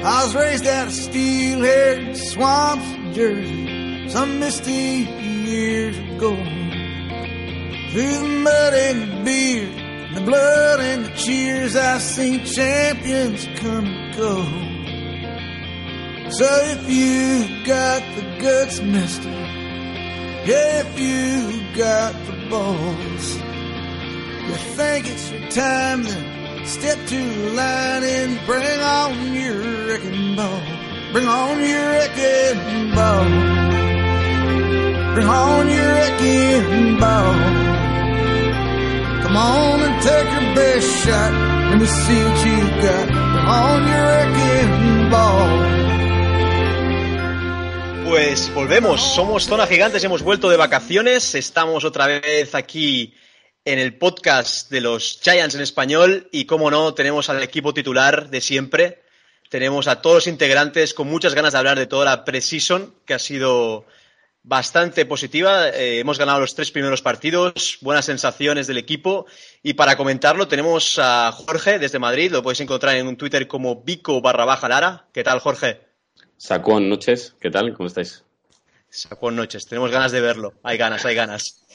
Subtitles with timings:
[0.00, 6.36] I was raised out of steel-haired swamps of Jersey some misty years ago.
[7.90, 9.66] Through the mud and the beer,
[10.14, 14.44] the blood and the cheers, I've seen champions come and go.
[16.30, 19.32] So if you got the guts, mister,
[20.44, 23.36] if you got the balls,
[24.46, 26.37] you think it's your time, then
[26.68, 27.16] step to
[27.54, 30.60] line and bring on your wrecking ball.
[31.12, 33.24] Bring on your wrecking ball.
[35.14, 35.88] Bring on your.
[39.22, 40.40] Come on and take your.
[40.54, 41.82] Bring
[43.48, 44.08] on your.
[48.08, 53.12] Pues volvemos, somos Zona Gigantes, hemos vuelto de vacaciones, estamos otra vez aquí
[53.68, 58.30] en el podcast de los Giants en español y como no, tenemos al equipo titular
[58.30, 59.02] de siempre,
[59.50, 63.12] tenemos a todos los integrantes con muchas ganas de hablar de toda la preseason que
[63.12, 63.84] ha sido
[64.42, 69.26] bastante positiva, eh, hemos ganado los tres primeros partidos, buenas sensaciones del equipo
[69.62, 73.82] y para comentarlo tenemos a Jorge desde Madrid, lo podéis encontrar en un Twitter como
[73.82, 75.82] Vico barra baja Lara, ¿qué tal Jorge?
[76.38, 77.74] Sacón Noches, ¿qué tal?
[77.74, 78.24] ¿Cómo estáis?
[78.88, 80.54] Sacón Noches, tenemos ganas de verlo.
[80.62, 81.66] Hay ganas, hay ganas.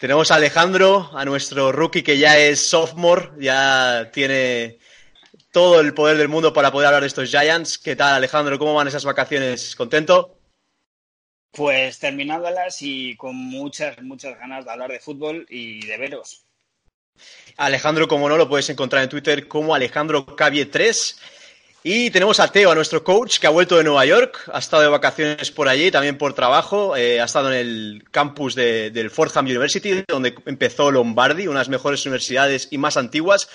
[0.00, 4.78] Tenemos a Alejandro, a nuestro rookie que ya es sophomore, ya tiene
[5.50, 7.78] todo el poder del mundo para poder hablar de estos Giants.
[7.78, 8.60] ¿Qué tal, Alejandro?
[8.60, 9.74] ¿Cómo van esas vacaciones?
[9.74, 10.38] ¿Contento?
[11.50, 16.44] Pues terminándolas y con muchas, muchas ganas de hablar de fútbol y de veros.
[17.56, 21.20] Alejandro, como no, lo puedes encontrar en Twitter como Alejandro Cavie 3.
[21.90, 24.82] Y tenemos a Teo, a nuestro coach, que ha vuelto de Nueva York, ha estado
[24.82, 29.08] de vacaciones por allí, también por trabajo, eh, ha estado en el campus de, del
[29.08, 33.48] Fordham University, donde empezó Lombardi, una de las mejores universidades y más antiguas,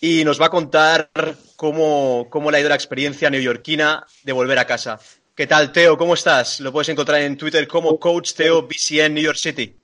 [0.00, 1.10] y nos va a contar
[1.56, 5.00] cómo, cómo le ha ido la experiencia neoyorquina de volver a casa.
[5.34, 5.98] ¿Qué tal, Teo?
[5.98, 6.60] ¿Cómo estás?
[6.60, 9.76] Lo puedes encontrar en Twitter como Coach Teo BCN New York City.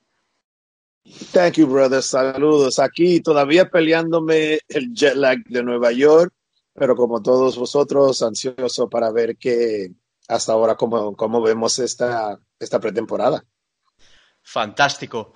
[1.33, 2.01] Thank you, brother.
[2.01, 2.79] Saludos.
[2.79, 6.31] Aquí todavía peleándome el jet lag de Nueva York
[6.79, 9.91] pero como todos vosotros, ansioso para ver que
[10.29, 13.43] hasta ahora cómo, cómo vemos esta, esta pretemporada.
[14.41, 15.33] Fantástico.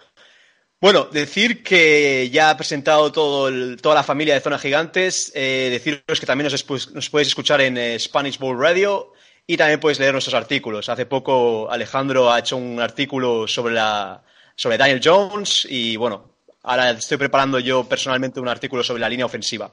[0.80, 5.70] Bueno, decir que ya ha presentado todo el, toda la familia de Zona Gigantes, eh,
[5.72, 9.14] deciros que también nos, nos podéis escuchar en eh, Spanish Bowl Radio
[9.48, 10.90] y también podéis leer nuestros artículos.
[10.90, 14.24] Hace poco Alejandro ha hecho un artículo sobre, la,
[14.56, 19.26] sobre Daniel Jones y bueno, ahora estoy preparando yo personalmente un artículo sobre la línea
[19.26, 19.72] ofensiva.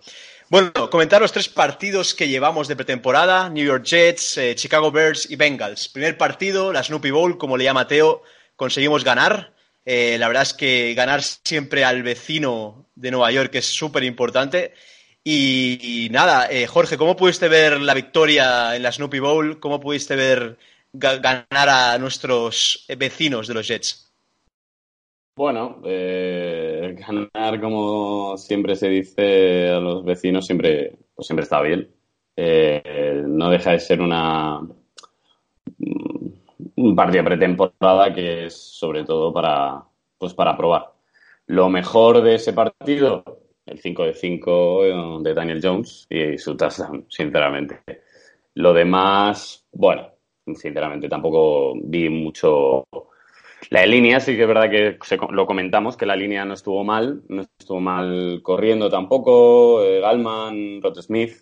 [0.51, 5.31] Bueno, comentar los tres partidos que llevamos de pretemporada, New York Jets, eh, Chicago Bears
[5.31, 5.89] y Bengals.
[5.89, 8.25] Primer partido, la Snoopy Bowl, como le llama Teo,
[8.57, 9.55] conseguimos ganar.
[9.85, 14.75] Eh, la verdad es que ganar siempre al vecino de Nueva York es súper importante.
[15.23, 19.61] Y, nada, eh, Jorge, ¿cómo pudiste ver la victoria en la Snoopy Bowl?
[19.61, 20.59] ¿Cómo pudiste ver
[20.93, 24.10] ga ganar a nuestros vecinos de los Jets?
[25.41, 31.91] Bueno, eh, ganar, como siempre se dice a los vecinos, siempre, pues siempre está bien.
[32.37, 34.61] Eh, no deja de ser una
[36.77, 39.83] un partido pretemporada que es sobre todo para,
[40.19, 40.93] pues para probar.
[41.47, 43.25] Lo mejor de ese partido,
[43.65, 47.81] el 5 de 5 de Daniel Jones y su touchdown, sinceramente.
[48.57, 50.07] Lo demás, bueno,
[50.55, 52.87] sinceramente tampoco vi mucho
[53.69, 56.83] la línea sí que es verdad que se, lo comentamos, que la línea no estuvo
[56.83, 61.33] mal, no estuvo mal corriendo tampoco, eh, Galman, Rod Smith,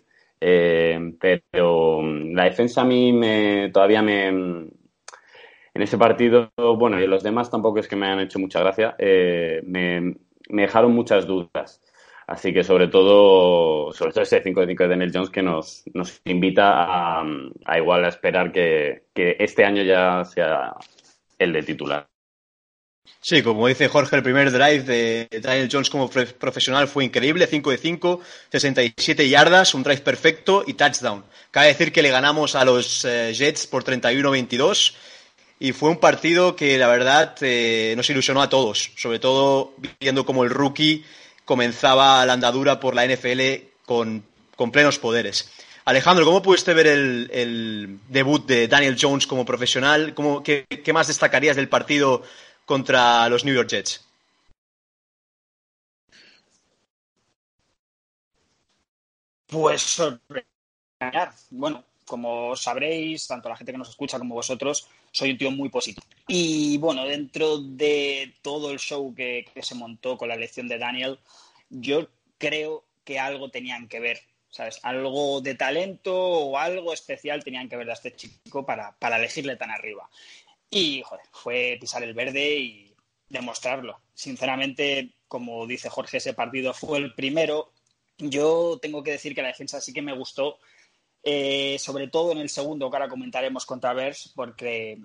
[0.41, 4.31] eh, pero mm, la defensa a mí me, todavía me...
[4.31, 4.69] Mm,
[5.71, 8.95] en ese partido, bueno, y los demás tampoco es que me hayan hecho mucha gracia,
[8.97, 10.15] eh, me,
[10.49, 11.81] dejaron muchas dudas.
[12.27, 15.83] Así que sobre todo, sobre todo ese 5 de 5 de Daniel Jones que nos,
[15.93, 17.23] nos invita a,
[17.65, 20.75] a igual a esperar que, que este año ya sea
[21.39, 22.07] el de titular.
[23.21, 27.71] Sí, como dice Jorge, el primer drive de Daniel Jones como profesional fue increíble, 5
[27.71, 31.25] de 5, 67 yardas, un drive perfecto y touchdown.
[31.51, 34.93] Cabe decir que le ganamos a los eh, Jets por 31-22
[35.59, 40.25] y fue un partido que la verdad eh, nos ilusionó a todos, sobre todo viendo
[40.25, 41.03] como el rookie
[41.43, 43.41] comenzaba la andadura por la NFL
[43.85, 44.23] con,
[44.55, 45.49] con plenos poderes.
[45.89, 50.13] Alejandro, ¿cómo pudiste ver el, debut de Daniel Jones como profesional?
[50.13, 52.21] ¿Cómo, qué, más destacarías del partido
[52.63, 54.05] contra los New York Jets?
[59.47, 59.99] Pues
[61.49, 65.69] bueno, como sabréis, tanto la gente que nos escucha como vosotros, soy un tío muy
[65.69, 66.05] positivo.
[66.27, 71.17] Y bueno, dentro de todo el show que se montó con la elección de Daniel,
[71.71, 72.07] yo
[72.37, 74.79] creo que algo tenían que ver ¿sabes?
[74.83, 79.55] Algo de talento o algo especial tenían que ver a este chico para, para elegirle
[79.55, 80.09] tan arriba.
[80.69, 82.95] Y, joder, fue pisar el verde y
[83.27, 83.99] demostrarlo.
[84.13, 87.71] Sinceramente, como dice Jorge, ese partido fue el primero.
[88.17, 90.59] Yo tengo que decir que la defensa sí que me gustó,
[91.23, 94.99] eh, sobre todo en el segundo, que ahora comentaremos contra Bears, porque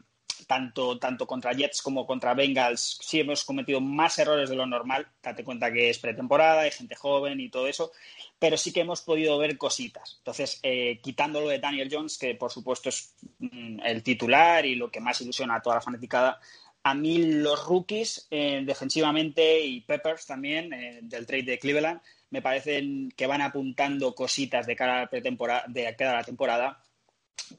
[0.47, 5.07] tanto, tanto contra Jets como contra Bengals sí hemos cometido más errores de lo normal.
[5.23, 7.93] Date cuenta que es pretemporada, hay gente joven y todo eso,
[8.39, 10.17] pero sí que hemos podido ver cositas.
[10.19, 14.91] Entonces, eh, quitándolo de Daniel Jones, que por supuesto es mm, el titular y lo
[14.91, 16.41] que más ilusiona a toda la fanaticada,
[16.83, 22.43] a mí los rookies eh, defensivamente y Peppers también eh, del trade de Cleveland me
[22.43, 26.83] parecen que van apuntando cositas de cara a, de cada la temporada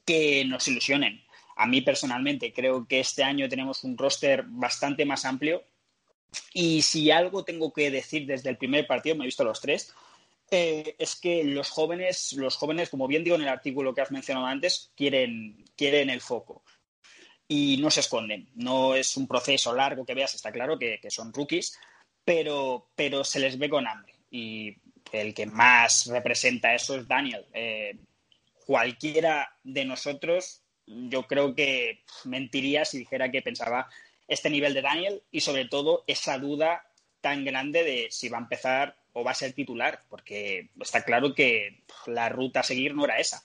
[0.04, 1.25] que nos ilusionen.
[1.56, 5.64] A mí personalmente creo que este año tenemos un roster bastante más amplio
[6.52, 9.92] y si algo tengo que decir desde el primer partido, me he visto los tres,
[10.50, 14.12] eh, es que los jóvenes, los jóvenes, como bien digo en el artículo que has
[14.12, 16.62] mencionado antes, quieren, quieren el foco
[17.48, 18.48] y no se esconden.
[18.54, 21.78] No es un proceso largo que veas, está claro que, son rookies,
[22.24, 24.14] pero, pero se les ve con hambre.
[24.30, 24.76] Y
[25.12, 27.44] el que más representa eso es Daniel.
[27.52, 27.96] Eh,
[28.66, 33.88] cualquiera de nosotros, yo creo que mentiría si dijera que pensaba
[34.28, 36.90] este nivel de Daniel y sobre todo esa duda
[37.20, 41.34] tan grande de si va a empezar o va a ser titular, porque está claro
[41.34, 43.42] que la ruta a seguir no era esa.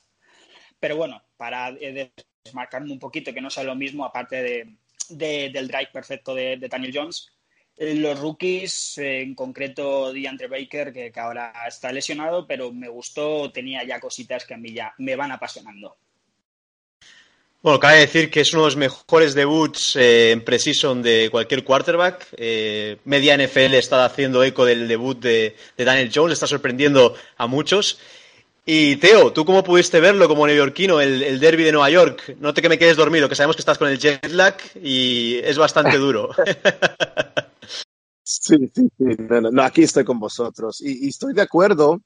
[0.80, 2.12] Pero bueno, para eh,
[2.54, 4.76] marcarme un poquito, que no sea lo mismo, aparte
[5.10, 7.32] de, del drive perfecto de, Daniel Jones.
[7.78, 13.52] Eh, los rookies, eh, en concreto DeAndre Baker, que, ahora está lesionado, pero me gustó,
[13.52, 15.96] tenía ya cositas que a mí ya me van apasionando.
[17.63, 21.63] Bueno, cabe decir que es uno de los mejores debuts eh, en precision de cualquier
[21.63, 22.28] quarterback.
[23.06, 28.00] media NFL está haciendo eco del debut de, de, Daniel Jones, está sorprendiendo a muchos.
[28.66, 32.36] Y Teo, ¿tú cómo pudiste verlo como neoyorquino, el, el derby de Nueva York?
[32.40, 35.38] No te que me quedes dormido, que sabemos que estás con el jet lag y
[35.44, 36.30] es bastante duro.
[38.24, 39.06] sí, sí, sí.
[39.52, 40.80] No, aquí estoy con vosotros.
[40.81, 42.02] Y, estoy de acuerdo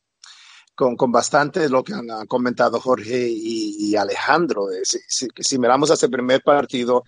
[0.76, 4.68] con, con, bastante lo que han, comentado Jorge y, Alejandro.
[4.84, 7.04] Si, si, miramos a ese primer partido,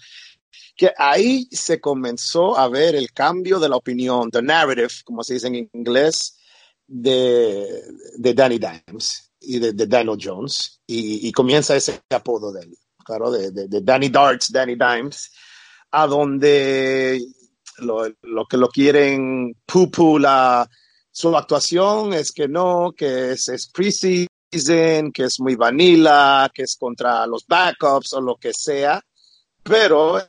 [0.76, 5.36] que ahí se comenzó a ver el cambio de la opinión, the narrative, como se
[5.36, 6.38] dice en inglés,
[6.88, 7.84] de,
[8.18, 13.52] de Danny Dimes y de, Daniel Jones, y, comienza ese apodo de él, claro, de,
[13.52, 15.32] de, Danny Darts, Danny Dimes,
[15.92, 17.22] a donde
[17.80, 20.68] lo, lo que lo quieren pupu la
[21.18, 26.76] su actuación es que no, que es, es preseason, que es muy vanilla, que es
[26.80, 29.02] contra los backups o lo que sea,
[29.64, 30.22] pero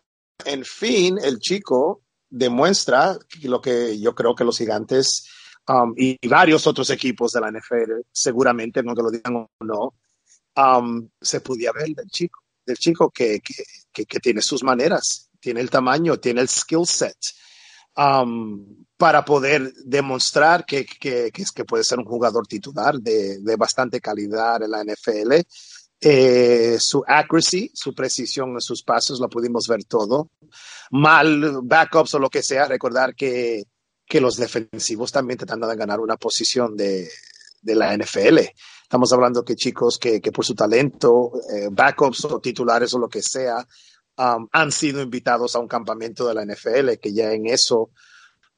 [0.45, 5.29] en fin, el chico demuestra lo que yo creo que los gigantes
[5.69, 9.95] Um, y, varios otros equipos de la NFL, seguramente, no que lo digan o no,
[10.57, 13.41] um, se podía ver del chico, del chico que,
[13.93, 17.19] que, que, tiene sus maneras, tiene el tamaño, tiene el skill set
[17.99, 18.65] um,
[18.97, 24.63] para poder demostrar que, que, que, puede ser un jugador titular de, de bastante calidad
[24.63, 25.35] en la NFL.
[26.01, 30.31] Eh, su accuracy, su precisión en sus pasos, lo pudimos ver todo.
[30.93, 33.65] Mal backups o lo que sea, recordar que
[34.09, 37.09] que los defensivos también tratando de ganar una posición de,
[37.61, 38.39] de la NFL.
[38.83, 43.09] Estamos hablando que chicos que, que por su talento, eh, backups o titulares o lo
[43.09, 43.67] que sea,
[44.19, 47.91] um, han sido invitados a un campamento de la NFL, que ya en eso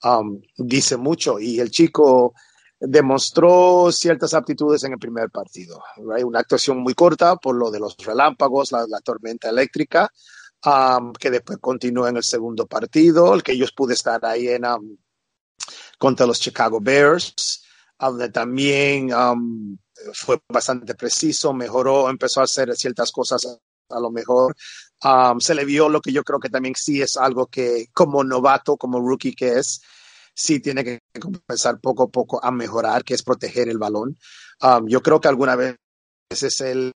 [0.02, 1.38] um, dice mucho.
[1.38, 2.34] Y el chico
[2.80, 5.82] demostró ciertas aptitudes en el primer partido.
[5.96, 10.10] Una actuación muy corta por lo de los relámpagos, la, tormenta eléctrica,
[10.64, 14.62] um, que después continuó en el segundo partido, el que ellos pude estar ahí en,
[15.98, 17.62] contra los Chicago Bears,
[17.98, 19.76] donde también um,
[20.14, 24.56] fue bastante preciso, mejoró, empezó a hacer ciertas cosas a lo mejor.
[25.02, 28.22] Um, se le vio lo que yo creo que también sí es algo que como
[28.22, 29.80] novato, como rookie que es,
[30.34, 34.18] sí tiene que empezar poco a poco a mejorar, que es proteger el balón.
[34.62, 35.76] Um, yo creo que alguna vez
[36.30, 36.92] es el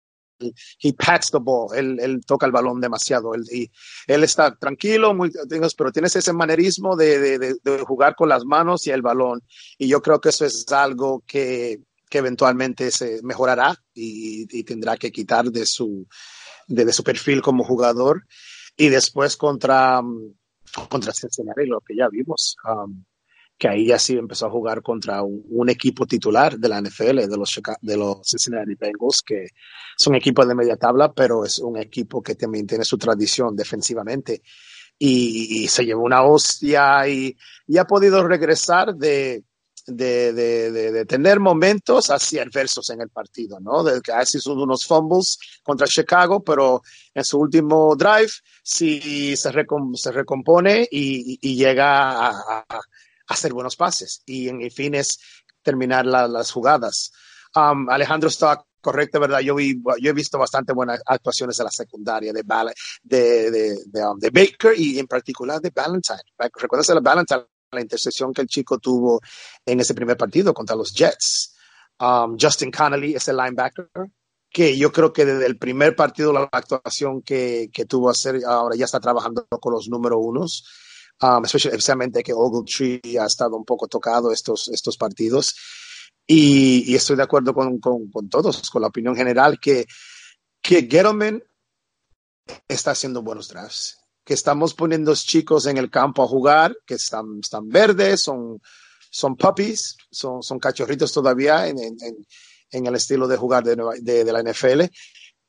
[0.82, 3.70] he pats the ball, él, él toca el balón demasiado, él, y,
[4.08, 5.32] él está tranquilo, muy,
[5.78, 9.44] pero tienes ese manerismo de, de, de, jugar con las manos y el balón,
[9.78, 14.98] y yo creo que eso es algo que, que eventualmente se mejorará y, y, tendrá
[14.98, 16.08] que quitar de su,
[16.72, 18.26] de, su perfil como jugador,
[18.76, 20.02] y después contra,
[20.90, 22.56] contra Cincinnati, lo que ya vimos.
[22.68, 23.04] Um,
[23.58, 27.38] que ahí ya sí empezó a jugar contra un, equipo titular de la NFL, de
[27.38, 31.78] los, de los Cincinnati Bengals, que es un equipo de media tabla, pero es un
[31.78, 34.42] equipo que también tiene su tradición defensivamente.
[34.98, 37.38] Y, se llevó una hostia y,
[37.68, 39.44] y, ha podido regresar de,
[39.88, 43.84] de, de, de, tener momentos así adversos en el partido, ¿no?
[43.84, 46.82] De que son unos fumbles contra Chicago, pero
[47.14, 48.32] en su último drive
[48.64, 52.80] sí se, recom, se recompone y, y llega a, a, a,
[53.28, 55.20] hacer buenos pases y en fin es
[55.62, 57.12] terminar la, las jugadas.
[57.54, 59.40] Alejandro está correcto, ¿verdad?
[59.40, 62.44] Yo, vi, yo he visto bastante buenas actuaciones en la secundaria de,
[63.04, 66.22] de, um, de Baker y en particular de Valentine.
[66.38, 67.46] ¿Recuerdas la Valentine?
[67.72, 69.22] La intercepción que el chico tuvo
[69.66, 71.56] en ese primer partido contra los Jets.
[72.00, 73.90] Um, Justin Connolly es el linebacker,
[74.50, 78.42] que yo creo que desde el primer partido, la actuación que, que tuvo a hacer,
[78.46, 80.66] ahora ya está trabajando con los número unos,
[81.22, 85.56] um, especialmente que Ogletree ha estado un poco tocado estos, estos partidos.
[86.28, 89.86] Y, y estoy de acuerdo con, con, con, todos, con la opinión general, que,
[90.62, 91.44] que Gettleman
[92.68, 97.40] está haciendo buenos drafts que estamos poniendo chicos en el campo a jugar, que están,
[97.42, 98.62] están verdes, son,
[99.10, 101.98] son puppies, son, son cachorritos todavía en, en,
[102.72, 104.84] en el estilo de jugar de, de, de la NFL,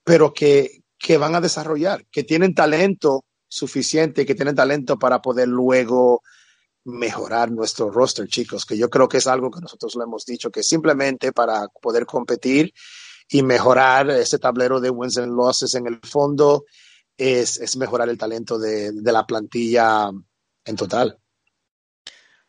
[0.05, 5.49] pero que, que, van a desarrollar, que tienen talento suficiente, que tienen talento para poder
[5.49, 6.23] luego
[6.85, 10.51] mejorar nuestro roster, chicos, que yo creo que es algo que nosotros le hemos dicho,
[10.51, 12.73] que simplemente para poder competir
[13.29, 16.65] y mejorar ese tablero de wins and losses en el fondo,
[17.17, 20.11] es, es mejorar el talento de, de, la plantilla
[20.65, 21.19] en total.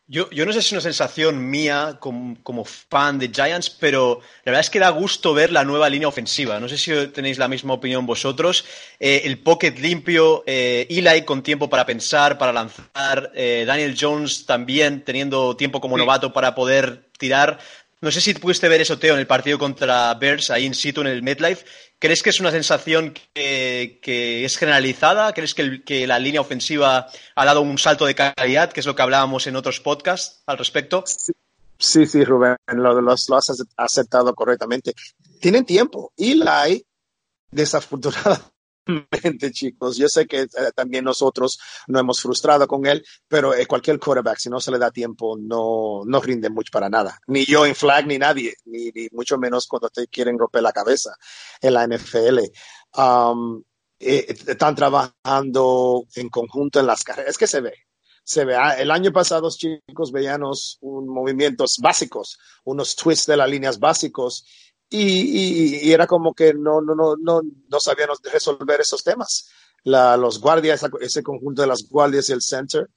[0.06, 4.20] Yo, yo, no sé si es una sensación mía como, como, fan de Giants, pero
[4.44, 6.60] la verdad es que da gusto ver la nueva línea ofensiva.
[6.60, 8.66] No sé si tenéis la misma opinión vosotros.
[9.00, 14.44] Eh, el pocket limpio, eh, Eli con tiempo para pensar, para lanzar, eh, Daniel Jones
[14.44, 17.58] también teniendo tiempo como novato para poder tirar.
[18.04, 21.00] No sé si pudiste ver eso, Teo, en el partido contra Bears, ahí in situ
[21.00, 21.64] en el MetLife.
[21.98, 25.32] ¿Crees que es una sensación que, es generalizada?
[25.32, 29.00] ¿Crees que, la línea ofensiva ha dado un salto de calidad, que es lo que
[29.00, 31.02] hablábamos en otros podcasts al respecto?
[31.78, 34.92] Sí, sí, Rubén, lo, has aceptado correctamente.
[35.40, 36.12] Tienen tiempo.
[36.18, 36.84] Eli,
[37.50, 38.53] desafortunadamente,
[39.52, 39.96] chicos.
[39.96, 44.38] Yo sé que eh, también nosotros no hemos frustrado con él, pero eh, cualquier quarterback,
[44.38, 47.18] si no se le da tiempo, no, no rinde mucho para nada.
[47.26, 51.16] Ni yo en flag, ni nadie, ni, mucho menos cuando te quieren romper la cabeza
[51.60, 52.40] en la NFL.
[52.96, 53.62] Um,
[53.98, 57.30] eh, están trabajando en conjunto en las carreras.
[57.30, 57.74] Es que se ve.
[58.22, 58.56] Se ve.
[58.78, 64.46] El año pasado, chicos, veíamos movimientos básicos, unos twists de las líneas básicos
[64.96, 69.50] y, y, y, era como que no, no, no, no, no sabían resolver esos temas.
[69.82, 72.88] La, los guardias, ese conjunto de las guardias y el center.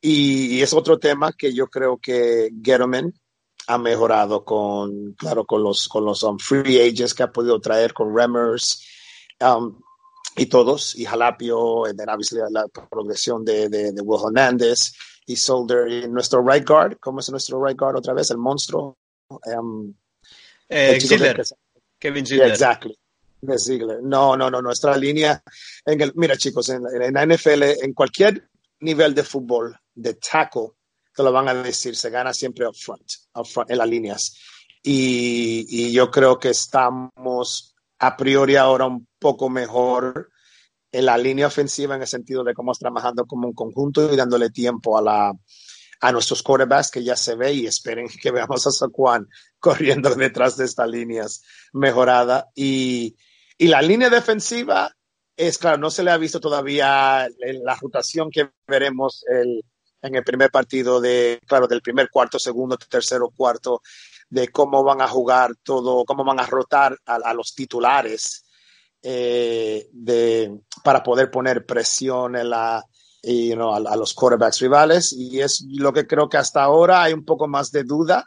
[0.00, 3.12] Y, y, es otro tema que yo creo que Gettleman
[3.68, 7.94] ha mejorado con, claro, con los, con los um, free agents que ha podido traer,
[7.94, 8.84] con Remers
[9.40, 9.80] um,
[10.36, 12.16] y todos, y Jalapio, y la,
[12.50, 14.92] la, progresión de, de, de Will Hernandez
[15.26, 18.30] y Solder, y nuestro right guard, ¿cómo es nuestro right guard otra vez?
[18.30, 18.98] El monstruo.
[19.28, 19.94] Um,
[20.68, 21.42] eh, Ziegler.
[21.98, 22.46] Kevin Ziegler.
[22.46, 22.98] Yeah, exactly.
[23.58, 24.02] Ziegler.
[24.02, 25.42] No, no, no, nuestra línea.
[25.84, 28.48] En el, mira, chicos, en, en la NFL, en cualquier
[28.80, 30.70] nivel de fútbol, de tackle,
[31.14, 34.36] te lo van a decir, se gana siempre up front, up front en las líneas.
[34.82, 40.30] Y, y yo creo que estamos a priori ahora un poco mejor
[40.92, 44.16] en la línea ofensiva en el sentido de cómo estamos trabajando como un conjunto y
[44.16, 45.32] dándole tiempo a la,
[46.00, 49.28] a nuestros quarterbacks que ya se ve y esperen que veamos a Saquon
[49.66, 51.42] corriendo detrás de estas líneas
[51.72, 52.48] mejorada.
[52.54, 53.16] Y,
[53.58, 54.94] y la línea defensiva
[55.36, 57.28] es, claro, no se le ha visto todavía
[57.64, 59.64] la rotación que veremos el,
[60.02, 63.82] en el primer partido de, claro, del primer cuarto, segundo, tercero, cuarto,
[64.28, 68.46] de cómo van a jugar todo, cómo van a rotar a, los titulares
[69.02, 72.84] eh, de, para poder poner presión en la,
[73.22, 75.12] you know, a, los quarterbacks rivales.
[75.12, 78.24] Y es lo que creo que hasta ahora hay un poco más de duda,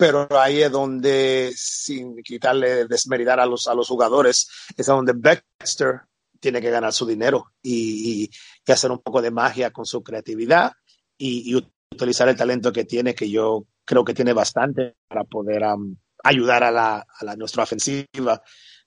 [0.00, 6.00] pero ahí es donde, sin quitarle, desmeritar a los, a los jugadores, es donde Baxter
[6.40, 8.30] tiene que ganar su dinero y,
[8.66, 10.72] hacer un poco de magia con su creatividad
[11.18, 11.54] y,
[11.92, 16.64] utilizar el talento que tiene, que yo creo que tiene bastante para poder um, ayudar
[16.64, 18.40] a, la, a nuestra ofensiva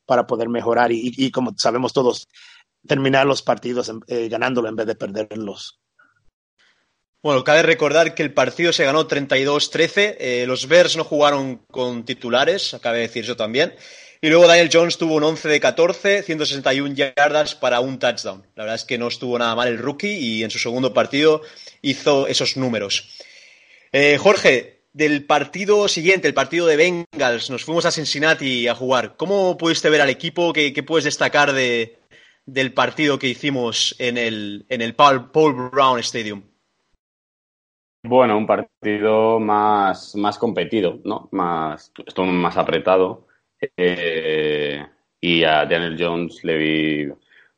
[0.06, 2.28] para poder mejorar y, y, como sabemos todos,
[2.88, 5.80] terminar los partidos eh, ganándolo en vez de perderlos.
[7.24, 10.18] Bueno, cabe recordar que el partido se ganó 32-13.
[10.20, 13.74] Eh, los Bears no jugaron con titulares, cabe decir eso también.
[14.20, 18.46] Y luego Daniel Jones tuvo un 11 de 14, 161 yardas para un touchdown.
[18.56, 21.42] La verdad es que no estuvo nada mal el rookie y en su segundo partido
[21.82, 23.10] hizo esos números.
[23.94, 29.16] Eh, Jorge, del partido siguiente, el partido de Bengals, nos fuimos a Cincinnati a jugar.
[29.16, 30.52] ¿Cómo pudiste ver al equipo?
[30.52, 32.00] ¿Qué, puedes destacar de,
[32.46, 36.44] del partido que hicimos en el, en el Paul Brown Stadium?
[38.04, 41.30] Bueno, un partido más, más competido, ¿no?
[41.32, 43.28] Más, esto más apretado.
[43.78, 44.86] Eh,
[45.22, 47.14] y a Daniel Jones le vi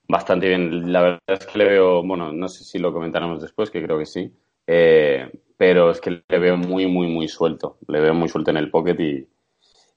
[0.08, 0.92] bastante bien.
[0.94, 3.98] La verdad es que le veo, bueno, no sé si lo comentaremos después, que creo
[3.98, 4.32] que sí.
[4.68, 7.78] Eh, pero es que le veo muy, muy, muy suelto.
[7.88, 9.28] Le veo muy suelto en el pocket y,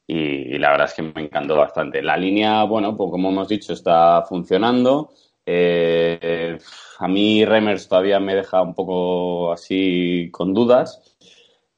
[0.06, 2.02] y, la verdad es que me encantó bastante.
[2.02, 5.10] La línea, bueno, pues como hemos dicho, está funcionando.
[5.50, 6.58] Eh,
[6.98, 11.16] a mí Remers todavía me deja un poco así con dudas,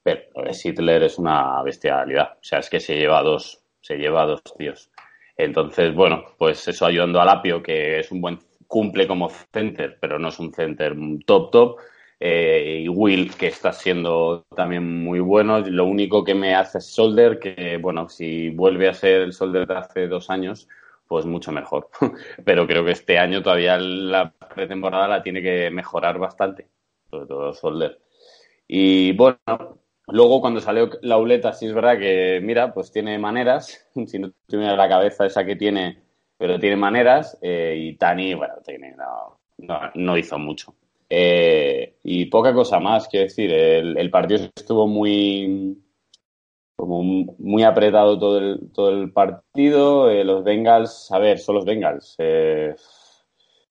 [0.02, 2.32] pero Hitler es una bestialidad.
[2.32, 4.90] O sea, es que se lleva dos, se lleva dos tíos.
[5.36, 10.18] Entonces, bueno, pues eso ayudando a Lapio, que es un buen cumple como center, pero
[10.18, 11.78] no es un center top top.
[12.18, 15.60] Eh, y Will, que está siendo también muy bueno.
[15.60, 19.66] Lo único que me hace es Solder, que bueno, si vuelve a ser el Solder
[19.68, 20.68] de hace dos años,
[21.10, 21.90] pues mucho mejor.
[22.44, 26.68] Pero creo que este año todavía la pretemporada la tiene que mejorar bastante,
[27.10, 28.00] sobre todo Solder.
[28.68, 33.90] Y bueno, luego cuando salió la uleta, sí es verdad que, mira, pues tiene maneras,
[34.06, 36.00] si no tuviera la cabeza esa que tiene,
[36.38, 38.54] pero tiene maneras, eh, y Tani, bueno,
[39.94, 40.76] no hizo mucho.
[41.08, 45.76] Eh, y poca cosa más, quiero decir, el, partido estuvo muy
[46.80, 50.10] como muy apretado todo el, todo el partido.
[50.10, 52.14] Eh, los Bengals, a ver, son los Bengals.
[52.18, 52.74] Eh,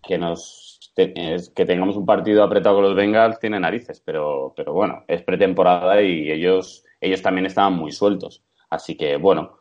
[0.01, 5.06] que nos que tengamos un partido apretado con los Bengals tiene narices, pero, pero bueno,
[5.08, 8.44] es pretemporada y ellos, ellos también estaban muy sueltos.
[8.70, 9.60] Así que bueno,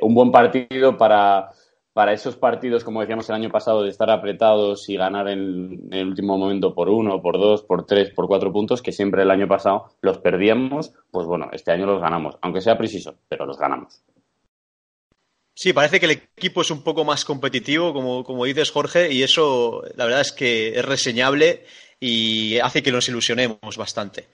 [0.00, 1.50] un buen partido para,
[1.92, 6.08] para esos partidos, como decíamos el año pasado, de estar apretados y ganar en, el
[6.08, 9.48] último momento por uno, por dos, por tres, por cuatro puntos, que siempre el año
[9.48, 14.02] pasado los perdíamos, pues bueno, este año los ganamos, aunque sea preciso, pero los ganamos.
[15.54, 19.22] Sí, parece que el equipo es un poco más competitivo, como, como dices Jorge, y
[19.22, 21.64] eso la verdad es que es reseñable
[21.98, 24.28] y hace que nos ilusionemos bastante.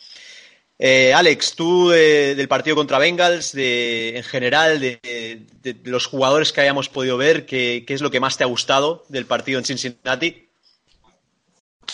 [0.78, 5.46] Eh, Alex, tú del partido contra Bengals, en general, de,
[5.84, 9.26] los jugadores que hayamos podido ver, ¿qué, es lo que más te ha gustado del
[9.26, 10.48] partido en Cincinnati?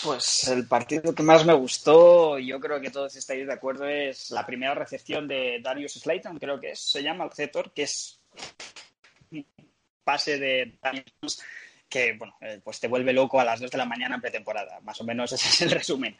[0.03, 4.31] Pues el partido que más me gustó, yo creo que todos estáis de acuerdo, es
[4.31, 8.19] la primera recepción de Darius Slayton, creo que es, se llama el receptor, que es
[10.03, 11.41] pase de Darius
[11.89, 14.79] que bueno, eh, pues te vuelve loco a las 2 de la mañana en pretemporada.
[14.81, 16.17] Más o menos ese es el resumen.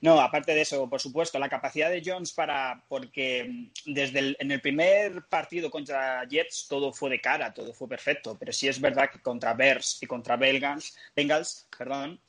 [0.00, 4.50] No, aparte de eso, por supuesto, la capacidad de Jones para, porque desde el, en
[4.50, 8.80] el primer partido contra Jets todo fue de cara, todo fue perfecto, pero sí es
[8.80, 12.20] verdad que contra Bears y contra Bengals, Bengals perdón,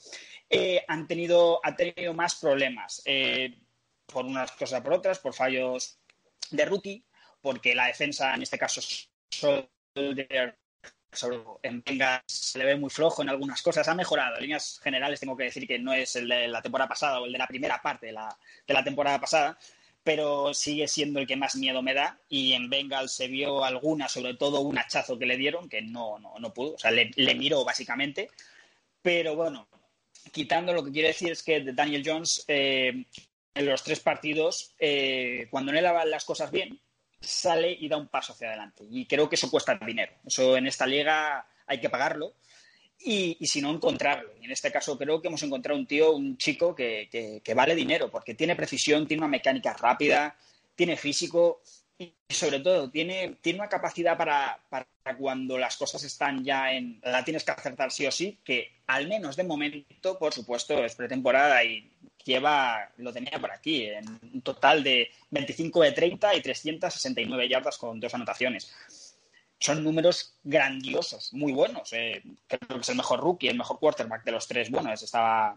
[0.49, 3.57] eh, han, tenido, tenido más problemas, eh,
[4.05, 5.99] por unas cosas por otras, por fallos
[6.51, 7.03] de rookie,
[7.41, 8.81] porque la defensa, en este caso,
[9.29, 10.57] Solder
[11.15, 13.87] sobre en Vengas se le ve muy flojo en algunas cosas.
[13.87, 14.35] Ha mejorado.
[14.35, 17.25] En líneas generales tengo que decir que no es el de la temporada pasada o
[17.25, 19.57] el de la primera parte de la, de la temporada pasada,
[20.03, 22.19] pero sigue siendo el que más miedo me da.
[22.29, 26.19] Y en Bengals se vio alguna, sobre todo un hachazo que le dieron, que no,
[26.19, 26.75] no, no pudo.
[26.75, 28.29] O sea, le, miró básicamente.
[29.01, 29.67] Pero bueno,
[30.31, 33.05] quitando lo que quiere decir es que Daniel Jones eh,
[33.55, 36.79] en los tres partidos, eh, cuando no le daban las cosas bien,
[37.25, 38.85] sale y da un paso hacia adelante.
[38.89, 40.13] Y creo que eso cuesta dinero.
[40.25, 42.33] Eso en esta liga hay que pagarlo
[42.99, 44.31] y, si no, encontrarlo.
[44.41, 48.09] Y en este caso creo que hemos encontrado un tío, un chico que, vale dinero,
[48.09, 50.35] porque tiene precisión, tiene una mecánica rápida,
[50.75, 51.61] tiene físico
[51.97, 54.85] y sobre todo tiene, tiene una capacidad para, para,
[55.17, 56.99] cuando las cosas están ya en...
[57.03, 60.95] La tienes que acertar sí o sí, que al menos de momento, por supuesto, es
[60.95, 61.91] pretemporada y
[62.25, 67.77] lleva, lo tenía por aquí, en un total de 25 de 30 y 369 yardas
[67.77, 68.73] con dos anotaciones.
[69.59, 71.93] Son números grandiosos, muy buenos.
[71.93, 75.01] Eh, creo que es el mejor rookie, el mejor quarterback de los tres buenos.
[75.01, 75.55] Estaba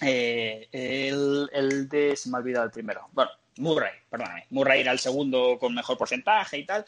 [0.00, 3.08] eh, el, de, se me ha olvidado el primero.
[3.12, 4.46] Bueno, Murray, perdóname.
[4.50, 6.84] Murray era el segundo con mejor porcentaje y tal.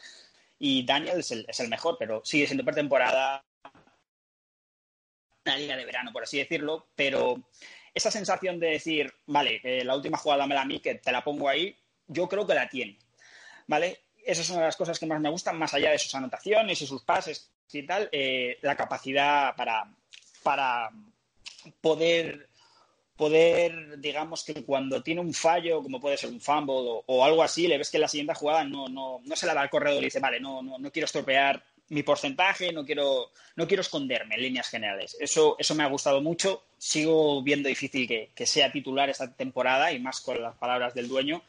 [0.59, 3.43] Y Daniel es el, es el mejor, pero sigue siendo pretemporada,
[5.45, 6.87] una liga de verano, por así decirlo.
[6.95, 7.41] Pero
[7.93, 11.23] esa sensación de decir, vale, la última jugada me la a mí, que te la
[11.23, 11.75] pongo ahí,
[12.07, 12.97] yo creo que la tiene.
[13.67, 14.01] ¿Vale?
[14.25, 17.03] Esas son las cosas que más me gustan, más allá de sus anotaciones y sus
[17.03, 19.89] pases y tal, eh, la capacidad para,
[20.43, 20.89] para
[21.81, 22.49] poder
[23.15, 27.67] poder, digamos que cuando tiene un fallo, como puede ser un fumble o, algo así,
[27.67, 30.01] le ves que en la siguiente jugada no, no, no se la da al corredor
[30.01, 34.35] y dice, vale, no, no, no quiero estropear mi porcentaje, no quiero, no quiero esconderme
[34.35, 35.15] en líneas generales.
[35.19, 36.63] Eso, eso me ha gustado mucho.
[36.83, 41.41] Sigo viendo difícil que, sea titular esta temporada y más con las palabras del dueño,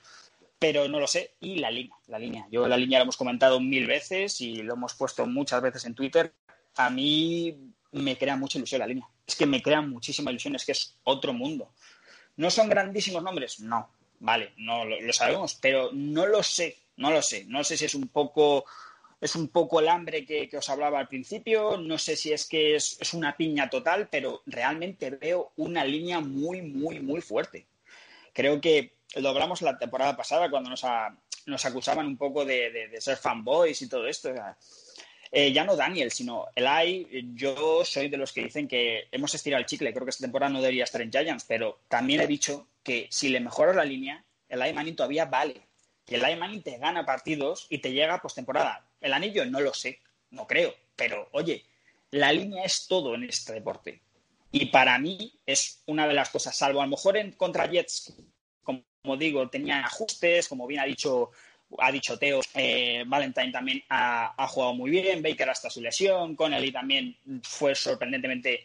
[0.61, 1.33] pero no lo sé.
[1.40, 2.47] Y la línea, la línea.
[2.53, 5.97] Yo la línea lo hemos comentado mil veces y lo hemos puesto muchas veces en
[5.97, 6.33] Twitter.
[6.77, 7.53] A mí
[7.90, 9.09] me crea mucha ilusión la línea.
[9.27, 11.73] Es que me crea muchísima ilusión, es que es otro mundo.
[12.37, 13.59] ¿No son grandísimos nombres?
[13.59, 13.90] No.
[14.20, 17.44] vale, no lo, sabemos, pero no lo sé, no lo sé.
[17.47, 18.66] No sé si es un poco
[19.20, 22.77] es un poco el hambre que, os hablaba al principio, no sé si es que
[22.77, 27.66] es, es, una piña total, pero realmente veo una línea muy, muy, muy fuerte.
[28.33, 30.85] Creo que lo hablamos la temporada pasada cuando nos,
[31.46, 34.33] nos acusaban un poco de, ser fanboys y todo esto.
[35.31, 39.61] Eh, ya no Daniel, sino Eli, yo soy de los que dicen que hemos estirado
[39.61, 39.92] el chicle.
[39.92, 43.29] Creo que esta temporada no debería estar en Giants, pero también he dicho que si
[43.29, 45.61] le mejoras la línea, Eli Manning todavía vale.
[46.07, 48.87] Que Eli Manning te gana partidos y te llega postemporada.
[49.04, 51.66] El anillo no lo sé, no creo, pero oye,
[52.10, 54.00] la línea es todo en este deporte.
[54.50, 58.16] Y para mí es una de las cosas, salvo a lo mejor en contra Jets,
[58.62, 58.82] como
[59.18, 61.32] digo, tenía ajustes, como bien ha dicho,
[61.76, 66.72] ha dicho Teo, eh, Valentine también ha, jugado muy bien, Baker hasta su lesión, Connelly
[66.72, 68.64] también fue sorprendentemente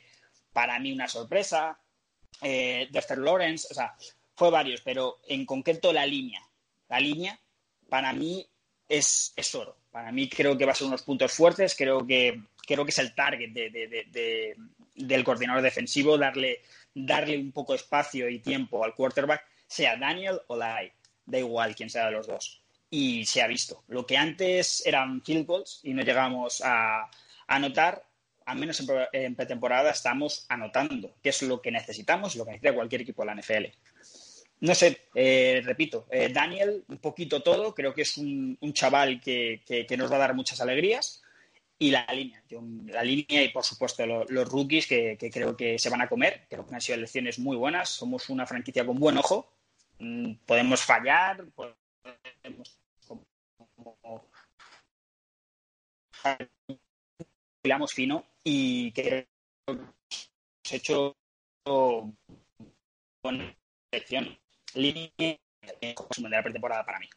[0.54, 1.78] para mí una sorpresa,
[2.42, 3.94] eh, Dexter Lawrence, o sea,
[4.38, 6.42] fue varios, pero en concreto la línea,
[6.88, 7.38] la línea
[7.90, 8.48] para mí
[8.88, 9.79] es, es oro.
[9.92, 13.00] Para mí creo que va a ser unos puntos fuertes, creo que, creo que es
[13.00, 13.52] el target
[14.96, 16.62] del coordinador defensivo, darle,
[16.94, 20.92] darle un poco de espacio y tiempo al quarterback sea Daniel o Lai,
[21.26, 22.62] da igual quién sea de los dos.
[22.90, 23.84] Y se ha visto.
[23.88, 27.10] Lo que antes eran field goals y no llegamos a,
[27.48, 28.04] anotar,
[28.46, 33.02] al menos en, pretemporada estamos anotando, que es lo que necesitamos, lo que necesita cualquier
[33.02, 33.66] equipo de la NFL.
[34.62, 39.62] No sé, eh, repito, eh, Daniel, un poquito todo, creo que es un, chaval que,
[39.98, 41.24] nos va a dar muchas alegrías.
[41.82, 42.44] Y la línea,
[42.88, 46.46] la línea y por supuesto los rookies que, que, creo que se van a comer,
[46.50, 49.54] creo que han sido elecciones muy buenas, somos una franquicia con buen ojo
[50.00, 51.78] Mm, podemos fallar, podemos
[57.94, 59.28] fino y que
[59.68, 59.94] hemos
[60.72, 61.16] hecho
[63.22, 63.56] buena
[63.92, 64.40] selección.
[64.74, 65.96] Línea de
[66.30, 67.08] la pretemporada para mí.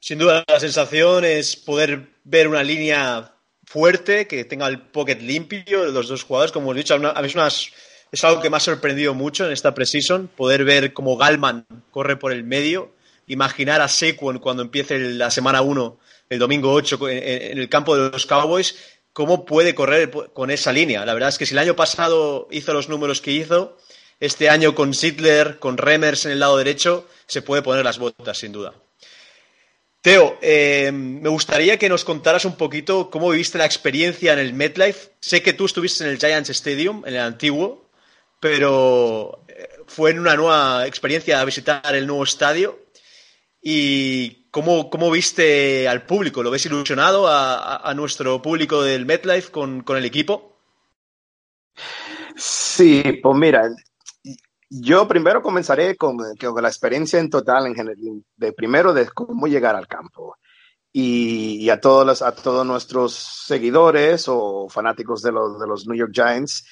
[0.00, 5.84] Sin duda, la sensación es poder ver una línea fuerte, que tenga el pocket limpio
[5.84, 6.52] de los dos jugadores.
[6.52, 7.70] Como he dicho, a veces unas
[8.12, 12.16] es algo que me ha sorprendido mucho en esta preseason, poder ver cómo Galman corre
[12.16, 12.92] por el medio,
[13.26, 15.98] imaginar a Sequon cuando empiece la semana 1,
[16.30, 18.76] el domingo 8, en el campo de los Cowboys,
[19.12, 21.04] cómo puede correr con esa línea.
[21.04, 23.76] La verdad es que si el año pasado hizo los números que hizo,
[24.20, 28.38] este año con Sidler, con Remers en el lado derecho, se puede poner las botas,
[28.38, 28.74] sin duda.
[30.02, 34.54] Teo, eh, me gustaría que nos contaras un poquito cómo viviste la experiencia en el
[34.54, 35.10] MetLife.
[35.20, 37.90] Sé que tú estuviste en el Giants Stadium, en el antiguo,
[38.40, 42.78] pero eh, fue en una nueva experiencia visitar el nuevo estadio.
[43.62, 46.42] ¿Y cómo, cómo viste al público?
[46.42, 50.58] ¿Lo ves ilusionado a, nuestro público del MetLife con, con, el equipo?
[52.36, 53.68] Sí, pues mira,
[54.70, 59.74] yo primero comenzaré con, la experiencia en total, en general, de primero de cómo llegar
[59.74, 60.36] al campo.
[60.92, 65.86] Y, y, a, todos los, a todos nuestros seguidores o fanáticos de los, de los
[65.86, 66.66] New York Giants,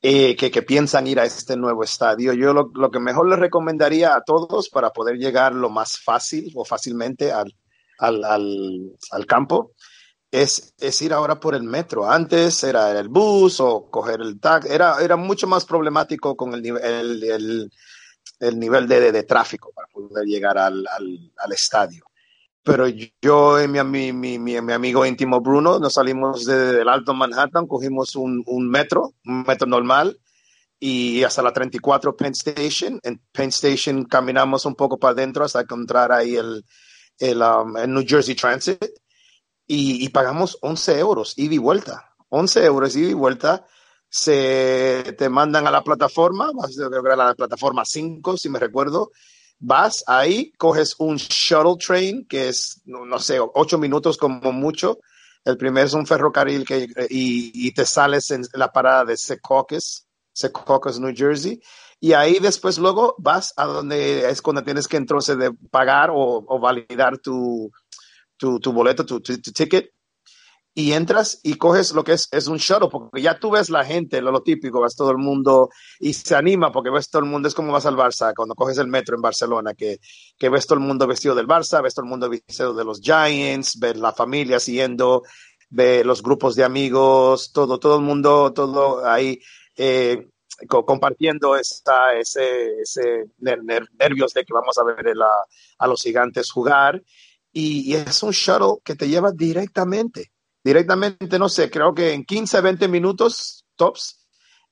[0.00, 2.32] eh, que, que, piensan ir a este nuevo estadio.
[2.32, 6.50] Yo lo, lo, que mejor les recomendaría a todos para poder llegar lo más fácil
[6.56, 7.54] o fácilmente al,
[7.98, 9.72] al, al, al campo
[10.32, 12.10] es, es, ir ahora por el metro.
[12.10, 14.66] Antes era el bus o coger el tag.
[14.66, 17.72] Era, era mucho más problemático con el, el, el,
[18.40, 22.04] el nivel de, de, tráfico para poder llegar al, al estadio.
[22.64, 22.86] Pero
[23.20, 28.14] yo y mi, mi, mi, mi, amigo íntimo Bruno nos salimos del Alto Manhattan, cogimos
[28.14, 30.16] un, metro, un metro normal,
[30.78, 33.00] y hasta la 34 Penn Station.
[33.02, 36.64] En Penn Station caminamos un poco para adentro hasta encontrar ahí el,
[37.18, 39.01] el, um, el New Jersey Transit
[39.74, 42.14] y, pagamos 11 euros ida y vuelta.
[42.28, 43.66] 11 euros ida y vuelta.
[44.08, 49.12] Se te mandan a la plataforma, a la plataforma 5, si me recuerdo,
[49.58, 54.98] vas ahí, coges un shuttle train, que es, no, sé, ocho minutos como mucho.
[55.44, 60.06] El primero es un ferrocarril que, y, y te sales en la parada de Secaucus,
[60.32, 61.60] Secaucus, New Jersey.
[61.98, 66.44] Y ahí después luego vas a donde es cuando tienes que entonces de pagar o,
[66.46, 67.72] o validar tu,
[68.60, 69.90] tu, boleto, tu, ticket
[70.74, 73.84] y entras y coges lo que es, es un shuttle, porque ya tú ves la
[73.84, 75.68] gente, lo, típico, ves todo el mundo
[76.00, 78.78] y se anima porque ves todo el mundo, es como vas al Barça, cuando coges
[78.78, 79.98] el metro en Barcelona, que,
[80.38, 83.00] que ves todo el mundo vestido del Barça, ves todo el mundo vestido de los
[83.00, 85.22] Giants, ves la familia siguiendo,
[85.68, 89.40] ves los grupos de amigos, todo, todo el mundo, todo ahí
[89.76, 90.26] eh,
[90.68, 95.14] co compartiendo esta, ese, ese nervios de que vamos a ver
[95.78, 97.02] a los gigantes jugar.
[97.52, 100.32] Y, y es un shuttle que te lleva directamente
[100.64, 104.26] directamente, no sé, creo que en 15, 20 minutos tops,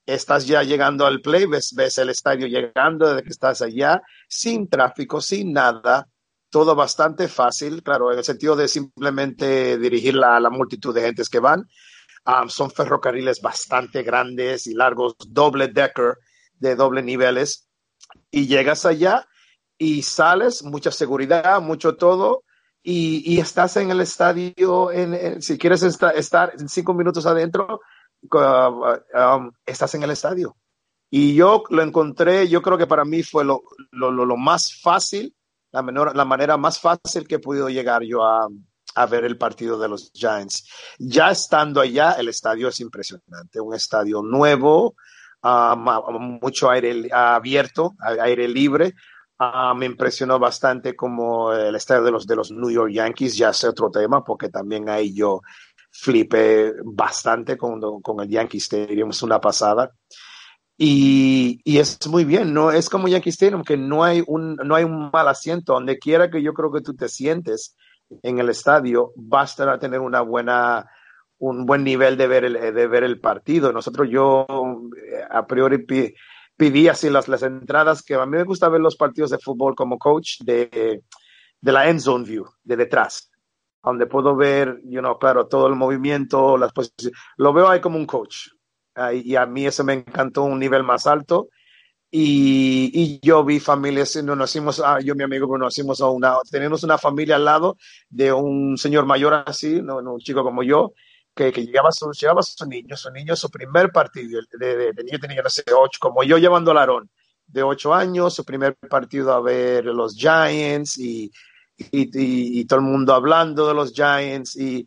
[0.06, 4.68] estás ya llegando al play, ves, ves el estadio llegando desde que estás allá, sin
[4.68, 6.08] tráfico, sin nada,
[6.48, 11.28] todo bastante fácil, claro, en el sentido de simplemente dirigir la, la multitud de gentes
[11.28, 11.64] que van.
[12.26, 16.18] Um, son ferrocarriles bastante grandes y largos, doble decker
[16.54, 17.68] de doble niveles,
[18.30, 19.26] y llegas allá
[19.78, 22.42] y sales, mucha seguridad, mucho todo,
[22.82, 27.80] y, y estás en el estadio, en, en, si quieres estar, estar cinco minutos adentro,
[28.32, 30.56] uh, um, estás en el estadio.
[31.10, 34.80] Y yo lo encontré, yo creo que para mí fue lo, lo, lo, lo más
[34.80, 35.34] fácil,
[35.72, 38.48] la, menor, la manera más fácil que he podido llegar yo a,
[38.94, 40.68] a ver el partido de los Giants.
[40.98, 44.94] Ya estando allá, el estadio es impresionante, un estadio nuevo,
[45.42, 48.94] uh, mucho aire abierto, aire libre.
[49.40, 53.48] Uh, me impresionó bastante como el estadio de los, de los New York Yankees, ya
[53.48, 55.40] es otro tema, porque también ahí yo
[55.90, 59.92] flipé bastante con, con el Yankee Stadium, es una pasada.
[60.76, 64.74] Y, y, es muy bien, no es como Yankee Stadium, que no hay un, no
[64.74, 67.74] hay un mal asiento, donde quiera que yo creo que tú te sientes
[68.22, 70.90] en el estadio, basta tener una buena,
[71.38, 73.72] un buen nivel de ver el, de ver el partido.
[73.72, 75.78] Nosotros, yo eh, a priori
[76.60, 79.74] pedí así las, las entradas, que a mí me gusta ver los partidos de fútbol
[79.74, 81.02] como coach de,
[81.58, 83.30] de la end zone view, de detrás
[83.82, 87.18] donde puedo ver, you know, claro, todo el movimiento, las posiciones.
[87.38, 88.48] Lo veo ahí como un coach.
[89.14, 91.48] y a mí eso me encantó un nivel más alto.
[92.10, 96.34] Y, y yo vi familias, nos nacimos, ah, yo mi amigo nos nacimos a una,
[96.50, 97.78] tenemos una familia al lado
[98.10, 100.92] de un señor mayor así, no un chico como yo,
[101.40, 104.92] que, que llevaba, su, llevaba a su niño, su niño, su primer partido, de, de,
[104.92, 107.10] de niño tenía, no sé, ocho, como yo llevando al Arón,
[107.46, 111.30] de ocho años, su primer partido a ver los Giants y,
[111.78, 114.86] y, y, y, todo el mundo hablando de los Giants y,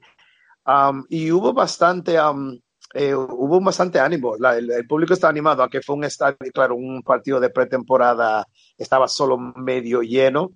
[0.67, 2.59] um, y hubo bastante um,
[2.93, 4.35] eh, hubo bastante ánimo.
[4.37, 7.49] La, el, el, público está animado a que fue un estadio claro un partido de
[7.49, 10.51] pretemporada estaba solo medio lleno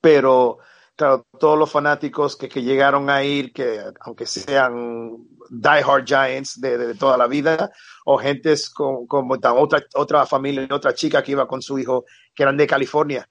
[0.00, 0.58] pero
[0.96, 5.16] claro todos los fanáticos que, que llegaron a ir que aunque sean
[5.50, 7.70] diehard Giants de, de, toda la vida
[8.04, 12.42] o gentes como, como otra otra familia otra chica que iba con su hijo que
[12.42, 13.28] eran de California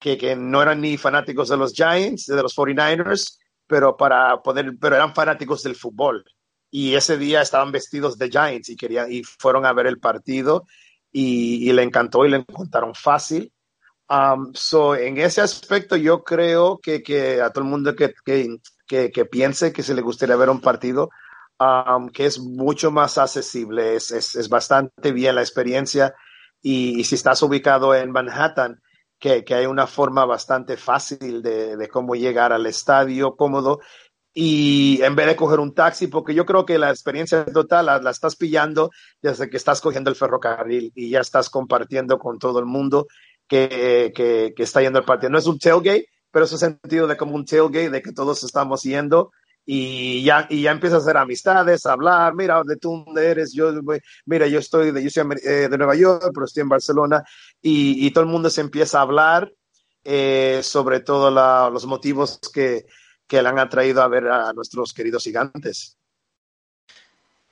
[0.00, 4.72] que, que, no eran ni fanáticos de los Giants, de los 49ers, pero para poder,
[4.80, 6.24] pero eran fanáticos del fútbol.
[6.70, 10.66] Y ese día estaban vestidos de Giants y querían, y fueron a ver el partido
[11.12, 13.52] y, y le encantó y le encontraron fácil.
[14.10, 18.56] Um, so, en ese aspecto yo creo que, que a todo el mundo que, que,
[18.84, 21.10] que, que piense que se le gustaría ver un partido,
[21.60, 26.12] um, que es mucho más accesible, es, es, es bastante bien la experiencia.
[26.60, 28.82] Y, y si estás ubicado en Manhattan,
[29.16, 33.78] que, que, hay una forma bastante fácil de, de, cómo llegar al estadio cómodo.
[34.34, 37.98] Y en vez de coger un taxi, porque yo creo que la experiencia total la,
[38.00, 38.90] la, estás pillando
[39.22, 43.06] desde que estás cogiendo el ferrocarril y ya estás compartiendo con todo el mundo
[43.50, 45.30] que, que, que está yendo al partido.
[45.30, 48.42] No es un tailgate, pero es un sentido de como un tailgate, de que todos
[48.44, 49.32] estamos yendo
[49.66, 53.72] y ya, y ya empiezas a hacer amistades, a hablar, mira, de tú eres, yo,
[54.24, 57.22] mira, yo estoy de, yo soy eh, de Nueva York, pero estoy en Barcelona,
[57.60, 59.52] y, y todo el mundo se empieza a hablar
[60.02, 61.32] eh, sobre todos
[61.72, 62.86] los motivos que,
[63.28, 65.96] que le han atraído a ver a nuestros queridos gigantes.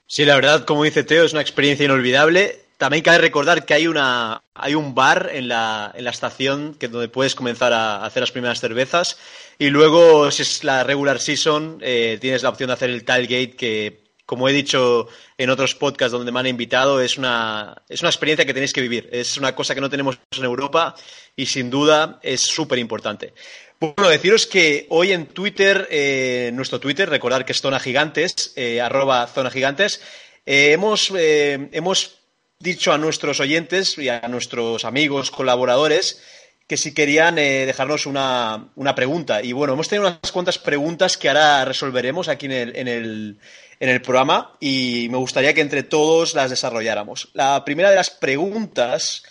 [0.07, 2.65] Sí, la verdad, como dice Teo, es una experiencia inolvidable.
[2.79, 6.87] También cabe recordar que hay, una, hay un bar en la, en la estación que,
[6.87, 9.19] donde puedes comenzar a hacer las primeras cervezas.
[9.59, 13.57] Y luego, si es la regular season, eh, tienes la opción de hacer el tailgate,
[13.57, 18.11] que, como he dicho en otros podcasts donde me han invitado, es una, es una
[18.11, 19.09] experiencia que tenéis que vivir.
[19.11, 20.95] Es una cosa que no tenemos en Europa
[21.35, 23.35] y, sin duda, es súper importante.
[23.81, 28.81] Bueno, deciros que hoy en Twitter, eh, nuestro Twitter, recordar que es Zona Gigantes, eh,
[28.81, 30.01] arroba Zona Gigantes,
[30.45, 32.18] eh, hemos, hemos
[32.61, 36.21] dicho a nuestros oyentes y a nuestros amigos, colaboradores,
[36.67, 39.43] que si querían eh, dejarnos una, una, pregunta.
[39.43, 43.39] Y bueno, hemos tenido unas cuantas preguntas que ahora resolveremos aquí en el, en, el,
[43.81, 47.31] en el programa y me gustaría que entre todos las desarrolláramos.
[47.33, 49.23] La primera de las preguntas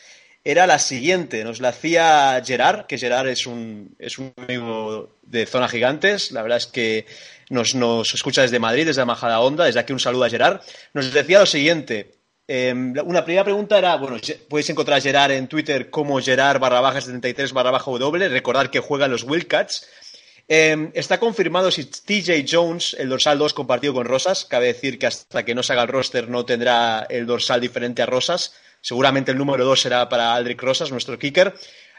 [0.44, 5.46] era la siguiente, nos la hacía Gerard, que Gerard es un, es un amigo de
[5.46, 7.06] Zona Gigantes, la verdad es que
[7.50, 10.62] nos, nos escucha desde Madrid, desde Majada Onda, desde aquí un saludo a Gerard.
[10.94, 12.17] Nos decía lo siguiente,
[12.48, 14.18] eh, una primera pregunta era, bueno,
[14.50, 18.80] podéis encontrar Gerard en Twitter como Gerard barra baja 73 barra baja W, recordar que
[18.80, 19.88] juega los Wildcats.
[20.48, 25.08] Eh, está confirmado si TJ Jones, el dorsal 2 compartido con Rosas, cabe decir que
[25.08, 29.32] hasta que no se haga el roster no tendrá el dorsal diferente a Rosas, seguramente
[29.32, 31.54] el número 2 será para Aldrich Rosas, nuestro kicker,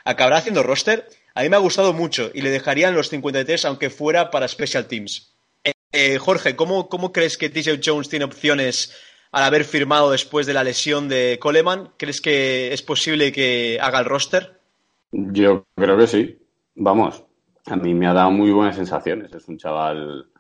[0.05, 1.07] acabará haciendo roster.
[1.35, 4.87] A mí me ha gustado mucho y le dejarían los 53 aunque fuera para Special
[4.87, 5.35] Teams.
[5.93, 8.95] Eh, Jorge, ¿cómo, ¿cómo crees que TJ Jones tiene opciones
[9.33, 11.91] al haber firmado después de la lesión de Coleman.
[11.97, 14.61] ¿Crees que es posible que haga el roster?
[15.13, 16.39] Yo creo que sí.
[16.75, 17.25] Vamos,
[17.67, 19.33] a mí me ha dado muy buenas sensaciones.
[19.35, 20.31] Es un chaval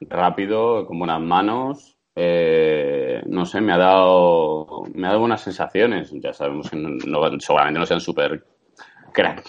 [0.00, 1.96] rápido, con buenas manos.
[2.14, 6.10] Eh, no sé, me ha dado me ha dado buenas sensaciones.
[6.12, 8.44] Ya sabemos que no, seguramente no sean súper
[9.12, 9.44] crack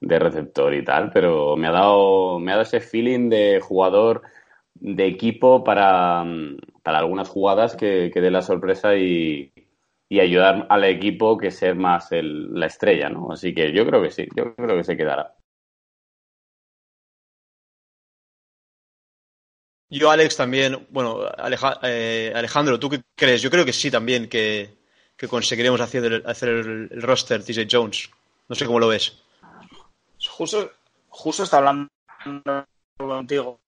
[0.00, 4.22] de receptor y tal, pero me ha dado me ha dado ese feeling de jugador
[4.74, 6.24] de equipo para,
[6.84, 9.52] para algunas jugadas que, que dé la sorpresa y,
[10.08, 13.32] y, ayudar al equipo que ser más el, la estrella, ¿no?
[13.32, 15.34] Así que yo creo que sí, yo creo que se quedará.
[19.88, 21.20] Yo, Alex, también, bueno,
[21.82, 23.40] eh, Alejandro, ¿tú qué crees?
[23.40, 24.76] Yo creo que sí también que,
[25.16, 28.10] que conseguiremos hacer, el, hacer el, roster TJ Jones.
[28.48, 29.22] No sé cómo lo ves.
[30.28, 30.70] Justo,
[31.08, 31.88] justo está hablando
[32.98, 33.60] contigo.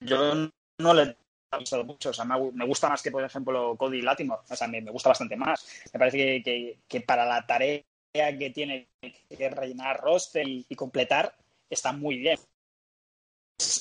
[0.00, 0.34] Yo
[0.78, 2.10] no le he visto mucho.
[2.10, 4.42] O sea, me, gusta más que, por ejemplo, Cody Latimore.
[4.48, 5.66] O sea, me, gusta bastante más.
[5.92, 7.82] Me parece que, para la tarea
[8.12, 11.34] que tiene que rellenar roster y, completar,
[11.70, 12.38] está muy bien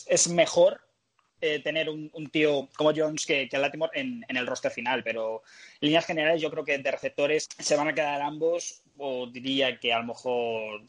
[0.07, 0.81] es mejor
[1.39, 5.43] eh, tener un, tío como Jones que, que Latimore en, el roster final, pero
[5.79, 9.79] en líneas generales yo creo que de receptores se van a quedar ambos, o diría
[9.79, 10.81] que a lo mejor.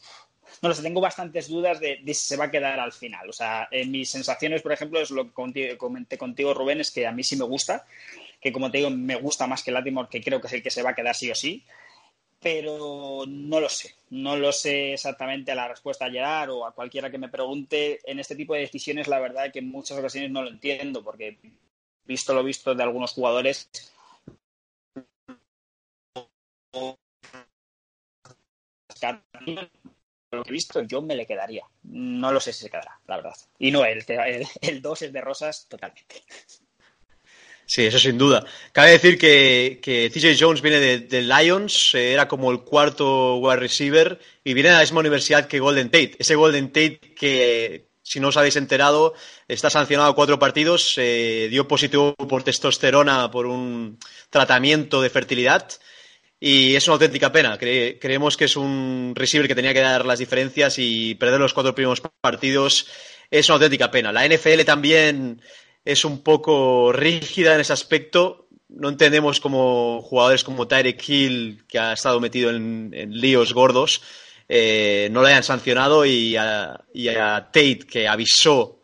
[0.61, 3.29] No lo sé, tengo bastantes dudas de, si se va a quedar al final.
[3.29, 7.07] O sea, en mis sensaciones, por ejemplo, es lo que comenté contigo, Rubén, es que
[7.07, 7.85] a mí sí me gusta,
[8.41, 10.71] que como te digo, me gusta más que Latimore, que creo que es el que
[10.71, 11.63] se va a quedar sí o sí
[12.41, 13.95] pero no lo sé.
[14.09, 17.99] No lo sé exactamente a la respuesta a Gerard o a cualquiera que me pregunte.
[18.09, 21.03] En este tipo de decisiones, la verdad es que en muchas ocasiones no lo entiendo,
[21.03, 21.37] porque
[22.05, 23.69] visto lo visto de algunos jugadores,
[30.31, 31.63] lo que he visto, yo me le quedaría.
[31.83, 33.35] No lo sé si se quedará, la verdad.
[33.57, 36.23] Y no, el 2 el, es de rosas totalmente.
[37.65, 38.43] Sí, eso sin duda.
[38.71, 43.57] Cabe decir que, que TJ Jones viene de, Lions, eh, era como el cuarto wide
[43.57, 46.15] receiver y viene de la misma universidad que Golden Tate.
[46.17, 49.13] Ese Golden Tate que, si no os habéis enterado,
[49.47, 53.99] está sancionado a cuatro partidos, eh, dio positivo por testosterona por un
[54.31, 55.69] tratamiento de fertilidad
[56.39, 57.57] y es una auténtica pena.
[57.57, 61.75] creemos que es un receiver que tenía que dar las diferencias y perder los cuatro
[61.75, 62.87] primeros partidos
[63.31, 64.11] es una auténtica pena.
[64.11, 65.41] La NFL también
[65.85, 68.47] es un poco rígida en ese aspecto.
[68.69, 74.01] No entendemos como jugadores como Tyreek Hill, que ha estado metido en, líos gordos,
[74.47, 76.85] eh, no lo hayan sancionado y a,
[77.51, 78.81] Tate, que avisó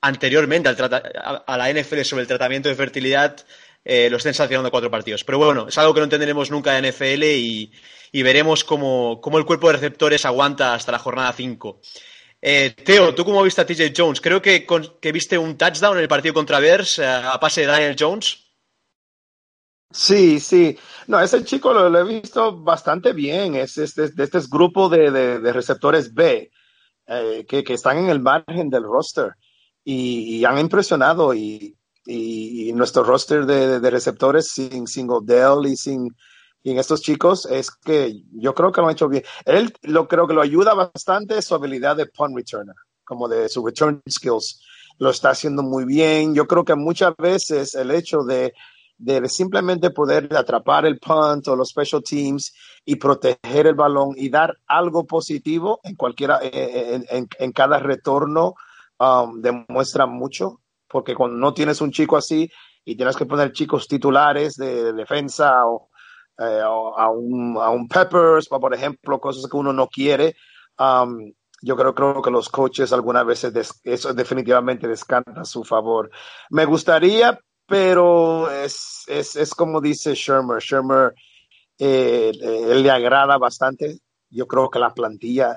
[0.00, 3.44] anteriormente a, la NFL sobre el tratamiento de fertilidad,
[3.84, 5.24] eh, lo estén sancionando cuatro partidos.
[5.24, 7.72] Pero bueno, es algo que no entenderemos nunca en NFL y,
[8.22, 11.80] veremos cómo, cómo, el cuerpo de receptores aguanta hasta la jornada 5.
[12.46, 14.20] Eh, Teo, ¿tú cómo viste a TJ Jones?
[14.20, 14.66] Creo que,
[15.10, 18.52] viste un touchdown en el partido contra Bears eh, a pase de Daniel Jones.
[19.90, 20.78] Sí, sí.
[21.06, 23.54] No, ese chico lo, he visto bastante bien.
[23.54, 26.50] Es, de este grupo de, receptores B
[27.06, 29.36] eh, que, están en el margen del roster
[29.82, 31.32] y, han impresionado.
[31.32, 31.74] Y,
[32.06, 36.14] nuestro roster de, receptores sin, sin Odell y sin
[36.66, 39.22] y estos chicos es que yo creo que lo han hecho bien.
[39.44, 43.64] Él lo creo que lo ayuda bastante su habilidad de punt returner, como de su
[43.64, 44.62] return skills.
[44.98, 46.34] Lo está haciendo muy bien.
[46.34, 48.54] Yo creo que muchas veces el hecho de,
[48.96, 52.54] de simplemente poder atrapar el punt o los special teams
[52.86, 58.54] y proteger el balón y dar algo positivo en cualquiera, en, en, en cada retorno
[58.98, 60.62] um, demuestra mucho,
[60.94, 62.48] porque cuando no tienes un chico así
[62.84, 65.90] y tienes que poner chicos titulares de defensa o,
[66.38, 70.36] eh, a, un, a un Peppers, por ejemplo, cosas que uno no quiere.
[70.78, 76.12] Um, yo creo, creo que los coaches algunas veces eso definitivamente descanta a su favor.
[76.50, 80.62] Me gustaría, pero es, es, es como dice Shermer.
[80.62, 81.12] Shermer,
[81.76, 83.98] eh, él le agrada bastante.
[84.30, 85.56] Yo creo que la plantilla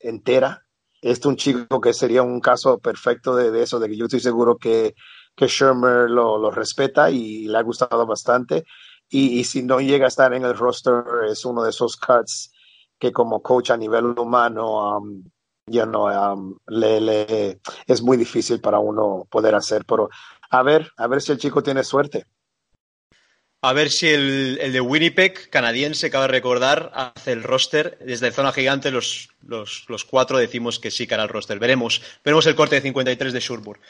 [0.00, 0.64] entera.
[1.00, 4.56] Es un chico que sería un caso perfecto de, eso, de que yo estoy seguro
[4.56, 4.94] que,
[5.36, 8.64] que Shermer lo, respeta y le ha gustado bastante.
[9.08, 12.52] Y, si no llega a estar en el roster, es uno de esos cuts
[12.98, 15.24] que como coach a nivel humano, um,
[15.66, 19.84] ya no, um, le, le, es muy difícil para uno poder hacer.
[19.86, 20.10] Pero
[20.50, 22.26] a ver, a ver si el chico tiene suerte.
[23.60, 27.98] A ver si el, el de Winnipeg, canadiense, cabe recordar, hace el roster.
[28.00, 31.58] Desde Zona Gigante, los, los, los cuatro decimos que sí que hará el roster.
[31.58, 33.80] Veremos, veremos el corte de 53 de Shurbur.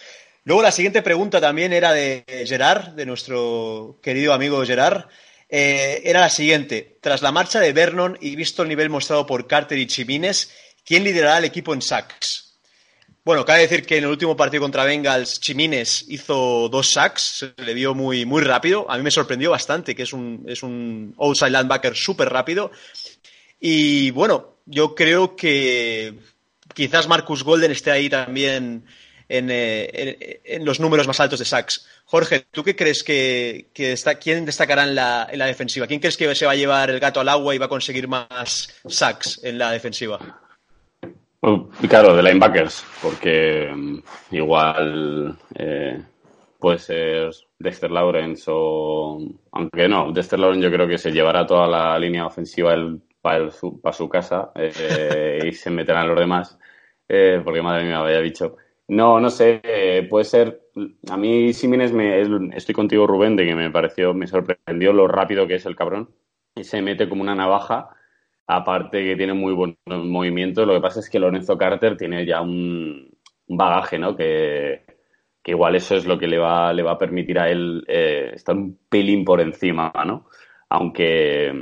[0.44, 5.04] Luego la siguiente pregunta también era de Gerard, de nuestro querido amigo Gerard.
[5.50, 6.96] Eh, era la siguiente.
[7.02, 10.50] Tras la marcha de Vernon y visto el nivel mostrado por Carter y Chimines,
[10.82, 12.47] ¿quién liderará el equipo en sacks?
[13.28, 17.62] Bueno, cabe decir que en el último partido contra Bengals, Chimines hizo dos sacks, se
[17.62, 18.90] le vio muy, muy rápido.
[18.90, 22.70] A mí me sorprendió bastante, que es un, es un outside linebacker súper rápido.
[23.60, 26.14] Y bueno, yo creo que
[26.72, 28.86] quizás Marcus Golden esté ahí también
[29.28, 31.86] en, eh, en, en los números más altos de sacks.
[32.06, 35.86] Jorge, ¿tú qué crees que, que está, quién destacará en la, en la defensiva?
[35.86, 38.08] ¿Quién crees que se va a llevar el gato al agua y va a conseguir
[38.08, 40.47] más sacks en la defensiva?
[41.40, 46.02] Uh, claro, de linebackers, porque um, igual eh,
[46.58, 49.18] puede ser Dexter Lawrence o...
[49.52, 52.74] Aunque no, Dexter Lawrence yo creo que se llevará toda la línea ofensiva
[53.20, 56.58] para, su, para, su, casa eh, y se meterán los demás,
[57.08, 58.56] eh, porque madre mía, me había dicho.
[58.88, 60.62] No, no sé, puede ser...
[61.10, 62.20] A mí Simines, me,
[62.56, 66.08] estoy contigo Rubén, de que me pareció, me sorprendió lo rápido que es el cabrón
[66.56, 67.90] y se mete como una navaja
[68.48, 70.66] aparte que tiene muy buen movimiento.
[70.66, 73.10] Lo que pasa es que Lorenzo Carter tiene ya un,
[73.46, 74.16] bagaje, ¿no?
[74.16, 74.84] Que,
[75.44, 78.54] igual eso es lo que le va, le va a permitir a él eh, estar
[78.54, 80.26] un pelín por encima, ¿no?
[80.68, 81.52] Aunque,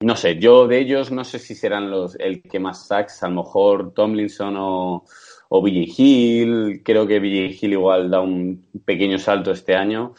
[0.00, 3.28] no sé, yo de ellos no sé si serán los el que más sacks, a
[3.28, 5.04] lo mejor Tomlinson o,
[5.48, 6.82] o BJ Hill.
[6.84, 10.14] Creo que BJ Hill igual da un pequeño salto este año.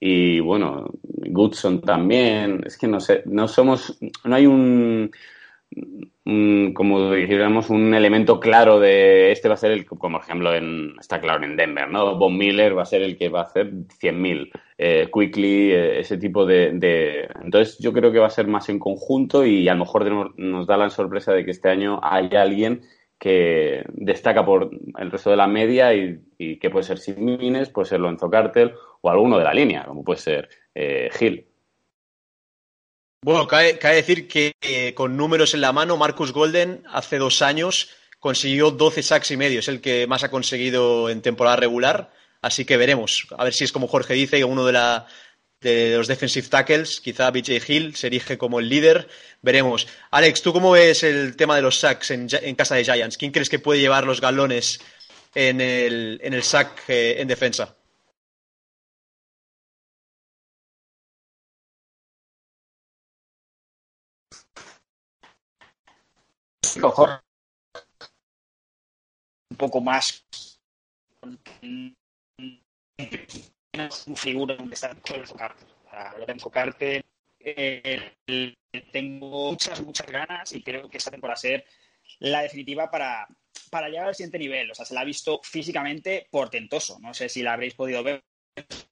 [0.00, 2.62] Y bueno, Goodson también.
[2.64, 5.10] Es que no sé, no somos, no hay un,
[6.74, 11.20] como dijéramos, un elemento claro de este va a ser el, como ejemplo en, está
[11.20, 12.16] claro en Denver, ¿no?
[12.16, 16.18] Von Miller va a ser el que va a hacer 100.000, eh, Quickly, eh, ese
[16.18, 19.80] tipo de, Entonces yo creo que va a ser más en conjunto y a lo
[19.80, 22.82] mejor nos da la sorpresa de que este año hay alguien
[23.18, 27.88] que destaca por el resto de la media y, y que puede ser Simines, puede
[27.88, 31.46] ser Lorenzo Cartel o alguno de la línea, como puede ser eh, Gil.
[33.20, 37.90] Bueno, cabe, decir que eh, con números en la mano, Marcus Golden hace dos años
[38.20, 42.64] consiguió 12 sacks y medio, es el que más ha conseguido en temporada regular, así
[42.64, 45.06] que veremos, a ver si es como Jorge dice, uno de, la,
[45.60, 49.08] de los defensive tackles, quizá BJ Hill se erige como el líder,
[49.42, 49.88] veremos.
[50.10, 53.16] Alex, ¿tú cómo ves el tema de los sacks en, en casa de Giants?
[53.16, 54.80] ¿Quién crees que puede llevar los galones
[55.34, 57.77] en el, en el sack eh, en defensa?
[69.50, 70.24] Un poco más
[74.16, 75.66] figura donde está enfocarte.
[76.28, 77.04] enfocarte
[77.40, 78.12] eh,
[78.92, 81.64] tengo muchas, muchas ganas y creo que esta temporada ser
[82.20, 83.26] la definitiva para,
[83.70, 84.70] para llegar al siguiente nivel.
[84.70, 86.98] O sea, se la ha visto físicamente portentoso.
[87.00, 88.22] No sé si la habréis podido ver,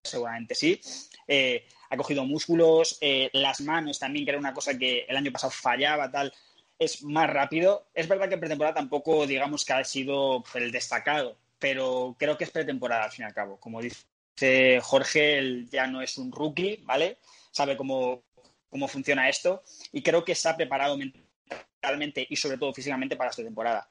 [0.02, 0.80] seguramente sí.
[1.26, 5.32] Eh, ha cogido músculos, eh, las manos también, que era una cosa que el año
[5.32, 6.32] pasado fallaba, tal
[6.78, 7.86] es más rápido.
[7.94, 12.44] Es verdad que en pretemporada tampoco, digamos que ha sido el destacado, pero creo que
[12.44, 13.58] es pretemporada al fin y al cabo.
[13.58, 17.18] Como dice Jorge, él ya no es un rookie, ¿vale?
[17.50, 18.22] Sabe cómo,
[18.68, 19.62] cómo funciona esto
[19.92, 23.88] y creo que se ha preparado mentalmente y sobre todo físicamente para esta temporada.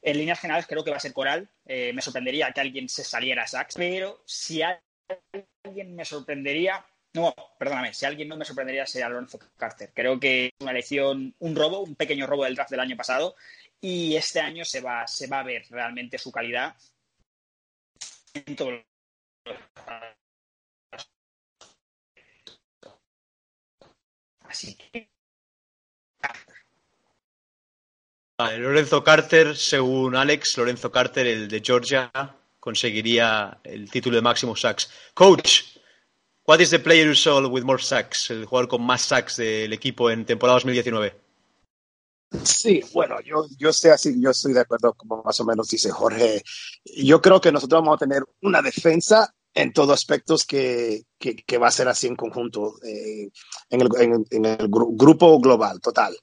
[0.00, 1.48] En líneas generales creo que va a ser Coral.
[1.66, 6.84] Eh, me sorprendería que alguien se saliera a Sachs, pero si alguien me sorprendería
[7.14, 9.90] no, perdóname, si alguien no me sorprendería sería Lorenzo Carter.
[9.94, 13.34] Creo que es una elección, un robo, un pequeño robo del draft del año pasado
[13.80, 16.74] y este año se va, se va a ver realmente su calidad
[24.44, 25.08] Así que...
[28.38, 32.10] Vale, Lorenzo Carter, según Alex, Lorenzo Carter, el de Georgia,
[32.58, 34.90] conseguiría el título de máximo sacks.
[35.14, 35.71] Coach,
[36.52, 38.28] What is the player you saw with more sacks?
[38.28, 41.14] El jugador con más sacks del equipo en temporada 2019.
[42.44, 45.90] Sí, bueno, yo, yo estoy así, yo estoy de acuerdo, como más o menos dice
[45.90, 46.42] Jorge.
[46.84, 51.56] Yo creo que nosotros vamos a tener una defensa en todos aspectos que, que, que
[51.56, 53.30] va a ser así en conjunto, eh,
[53.70, 56.14] en, el, en, en, el, grupo global, total.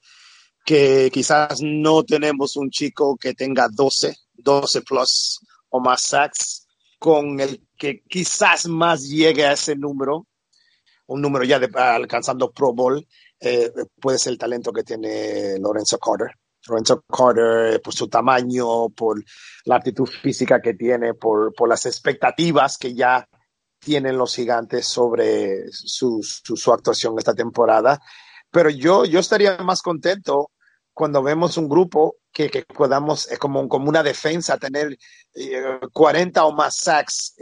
[0.64, 6.59] Que quizás no tenemos un chico que tenga 12, 12 plus o más sacks,
[7.00, 10.26] con el que quizás más llegue a ese número,
[11.06, 13.08] un número ya de, alcanzando Pro Bowl,
[13.40, 16.36] eh, puede ser el talento que tiene Lorenzo Carter.
[16.68, 19.24] Lorenzo Carter, eh, por su tamaño, por
[19.64, 23.26] la actitud física que tiene, por, por las expectativas que ya
[23.78, 27.98] tienen los gigantes sobre su, su, su, actuación esta temporada.
[28.50, 30.50] Pero yo, yo estaría más contento
[30.94, 34.96] cuando vemos un grupo que, que podamos, eh, como, como una defensa, tener
[35.34, 37.34] eh, 40 o más sacks,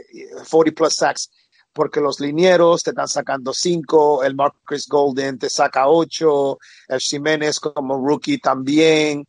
[0.50, 1.30] 40 plus sacks,
[1.72, 7.60] porque los linieros te están sacando 5, el Marcus Golden te saca 8, el Jiménez
[7.60, 9.26] como rookie también.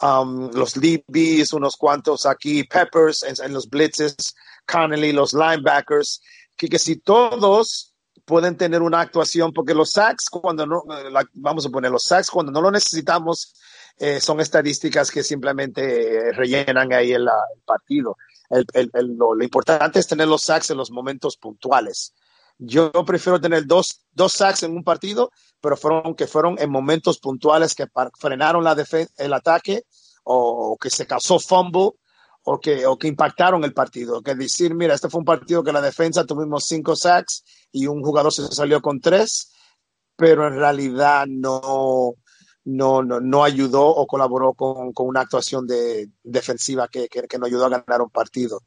[0.00, 4.34] um, los DBs, unos cuantos aquí, Peppers en, en los blitzes,
[4.66, 6.20] Connelly, los linebackers,
[6.56, 7.94] que, que si todos
[8.28, 10.84] pueden tener una actuación, porque los sacks, cuando no,
[11.34, 13.54] vamos a poner los sacks, cuando no lo necesitamos,
[13.98, 15.82] eh, son estadísticas que simplemente
[16.28, 18.16] eh, rellenan ahí el, la- el partido.
[18.50, 22.14] El- el- lo, importante es tener los sacks en los momentos puntuales.
[22.58, 27.18] Yo prefiero tener dos, dos sacks en un partido, pero fueron que fueron en momentos
[27.18, 27.86] puntuales que
[28.18, 28.74] frenaron la
[29.16, 29.84] el ataque
[30.24, 31.92] o, que se causó fumble
[32.50, 34.22] o que, o que impactaron el partido.
[34.22, 38.02] Que decir, mira, este fue un partido que la defensa tuvimos cinco sacks y un
[38.02, 39.52] jugador se salió con tres,
[40.16, 42.14] pero en realidad no,
[42.64, 47.38] no, no, no ayudó o colaboró con, con una actuación de, defensiva que, que, que
[47.38, 48.62] nos ayudó a ganar un partido.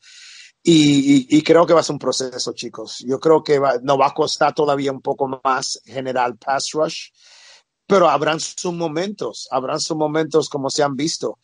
[0.63, 2.99] Y, y, y creo que va a ser un proceso, chicos.
[2.99, 7.09] Yo creo que va, nos va a costar todavía un poco más general pass rush,
[7.87, 11.39] pero habrán sus momentos, habrán sus momentos como se han visto.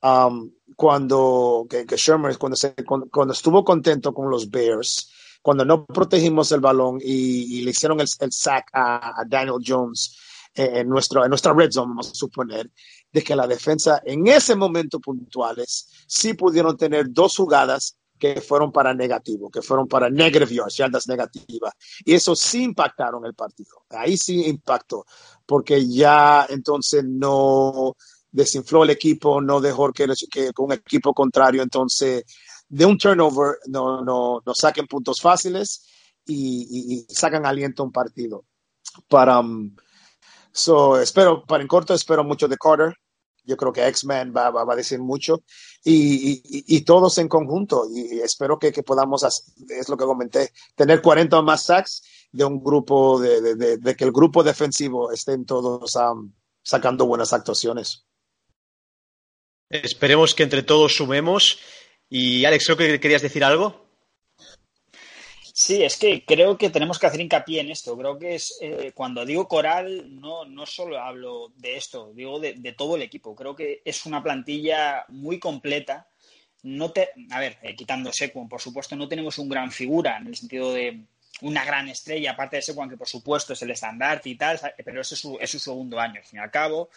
[0.00, 5.10] Um, cuando que, que Sherman, cuando, estuvo contento con los Bears,
[5.42, 10.16] cuando no protegimos el balón y, le hicieron el, el sack a, Daniel Jones
[10.54, 12.70] en, nuestro, en nuestra red zone, vamos a suponer,
[13.12, 18.72] de que la defensa en ese momento puntuales sí pudieron tener dos jugadas que fueron
[18.72, 21.72] para negativo, que fueron para negative yards, yardas negativas.
[22.04, 23.84] Y eso sí impactaron el partido.
[23.90, 25.06] Ahí sí impactó,
[25.46, 27.96] porque ya entonces no
[28.38, 32.24] desinfló el equipo, no dejó que, que un equipo contrario entonces
[32.68, 35.86] de un turnover no, no, no saquen puntos fáciles
[36.24, 38.44] y, y, y sacan aliento a un partido.
[39.08, 39.74] Para, um,
[40.52, 42.94] so, espero, para en corto, espero mucho de Carter.
[43.44, 45.42] Yo creo que X-Men va, va, va, a decir mucho
[45.82, 47.86] y, y, todos en conjunto.
[47.90, 52.44] Y espero que, que podamos, es lo que comenté, tener 40 o más sacks de
[52.44, 56.30] un grupo, de, de, de, de que el grupo defensivo estén todos um,
[56.62, 58.07] sacando buenas actuaciones.
[59.70, 61.58] Esperemos que entre todos sumemos.
[62.08, 63.86] Y Alex, creo que querías decir algo.
[65.52, 67.98] Sí, es que creo que tenemos que hacer hincapié en esto.
[67.98, 72.54] Creo que es eh, cuando digo coral, no, no solo hablo de esto, digo de,
[72.54, 73.34] de, todo el equipo.
[73.34, 76.08] Creo que es una plantilla muy completa.
[76.62, 80.28] No te, a ver, eh, quitando Sequon, por supuesto, no tenemos un gran figura en
[80.28, 81.00] el sentido de
[81.40, 85.00] una gran estrella, aparte de Sequon, que por supuesto es el estandarte y tal, pero
[85.00, 86.88] ese es su, es su segundo año, al fin y al cabo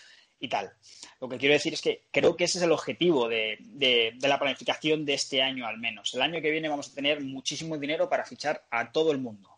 [0.41, 0.73] y tal.
[1.21, 4.39] Lo que quiero decir es que creo que ese es el objetivo de, de, la
[4.39, 6.13] planificación de este año al menos.
[6.15, 9.49] El año que viene vamos a tener muchísimo dinero para fichar a todo el mundo.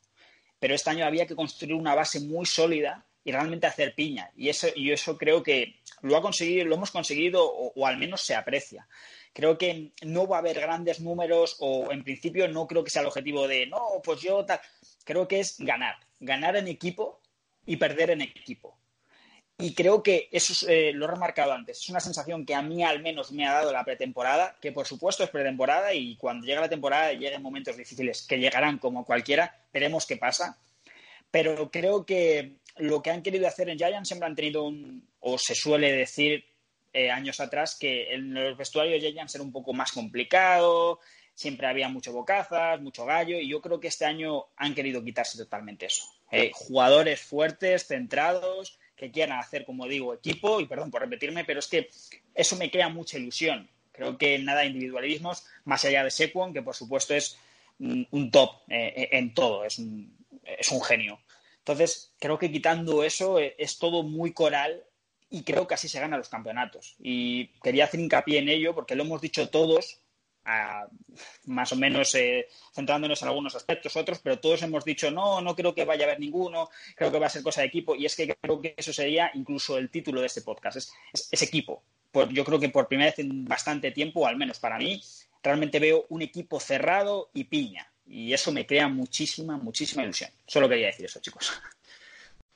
[0.59, 4.29] Pero este año había que construir una base muy sólida y realmente hacer piña.
[4.35, 7.97] Y eso, y eso creo que lo ha conseguido, lo hemos conseguido o, o al
[7.97, 8.85] menos se aprecia.
[9.31, 13.01] Creo que no va a haber grandes números o en principio no creo que sea
[13.01, 14.59] el objetivo de no, pues yo tal.
[15.05, 15.95] Creo que es ganar.
[16.19, 17.21] Ganar en equipo
[17.65, 18.77] y perder en equipo.
[19.63, 21.79] Y creo que eso eh, lo he remarcado antes.
[21.79, 24.85] Es una sensación que a mí al menos me ha dado la pretemporada, que por
[24.85, 29.63] supuesto es pretemporada y cuando llega la temporada lleguen momentos difíciles que llegarán como cualquiera,
[29.71, 30.57] veremos qué pasa.
[31.31, 35.37] Pero creo que lo que han querido hacer en Giants siempre han tenido un, o
[35.37, 36.43] se suele decir
[36.91, 40.99] eh, años atrás, que en los vestuarios de Giants era un poco más complicado,
[41.33, 45.37] siempre había mucho bocazas, mucho gallo, y yo creo que este año han querido quitarse
[45.37, 46.03] totalmente eso.
[46.31, 51.59] Eh, jugadores fuertes, centrados, que quieran hacer, como digo, equipo, y perdón por repetirme, pero
[51.59, 51.89] es que
[52.33, 53.69] eso me crea mucha ilusión.
[53.91, 57.37] Creo que nada de individualismos, más allá de Sequon, que por supuesto es
[57.79, 61.19] un top eh, en todo, es un, es un, genio.
[61.59, 64.81] Entonces, creo que quitando eso eh, es todo muy coral
[65.29, 66.95] y creo que así se ganan los campeonatos.
[66.99, 69.99] Y quería hacer hincapié en ello porque lo hemos dicho todos,
[71.45, 75.55] más o menos eh, centrándonos en algunos aspectos, otros, pero todos hemos dicho, no, no
[75.55, 78.05] creo que vaya a haber ninguno, creo que va a ser cosa de equipo, y
[78.05, 81.83] es que creo que eso sería incluso el título de este podcast, es, equipo.
[82.31, 85.01] Yo creo que por primera vez en bastante tiempo, al menos para mí,
[85.41, 90.29] realmente veo un equipo cerrado y piña, y eso me crea muchísima, muchísima ilusión.
[90.45, 91.53] Solo quería decir eso, chicos.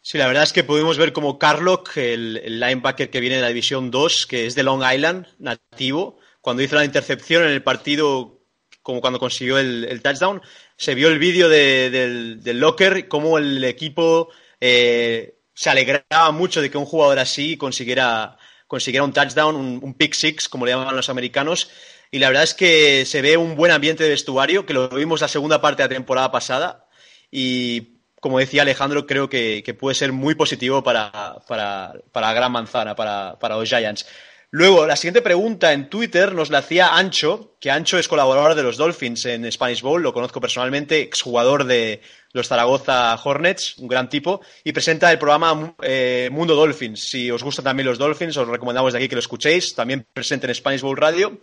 [0.01, 3.41] Sí, la verdad es que pudimos ver como Carlock, el, el linebacker que viene de
[3.41, 7.63] la División 2, que es de Long Island, nativo, cuando hizo la intercepción en el
[7.63, 8.41] partido,
[8.81, 10.41] como cuando consiguió el, touchdown,
[10.77, 14.29] se vio el vídeo de, del, del, locker, cómo el equipo
[14.61, 20.13] eh, se alegraba mucho de que un jugador así consiguiera, consiguiera un touchdown, un, pick
[20.13, 21.71] six, como le llaman los americanos.
[22.11, 25.21] Y la verdad es que se ve un buen ambiente de vestuario, que lo vimos
[25.21, 26.87] la segunda parte de la temporada pasada.
[27.31, 32.51] Y como decía Alejandro, creo que, que puede ser muy positivo para, para, para gran
[32.51, 34.05] manzana, para, para los Giants.
[34.49, 38.63] Luego, la siguiente pregunta en Twitter nos la hacía Ancho, que Ancho es colaborador de
[38.63, 44.07] los Dolphins en Spanish Bowl, lo conozco personalmente, exjugador de los Zaragoza Hornets, un gran
[44.07, 47.09] tipo, y presenta el programa eh, Mundo Dolphins.
[47.09, 50.47] Si os gustan también los Dolphins, os recomendamos de aquí que lo escuchéis, también presente
[50.47, 51.39] en Spanish Bowl Radio.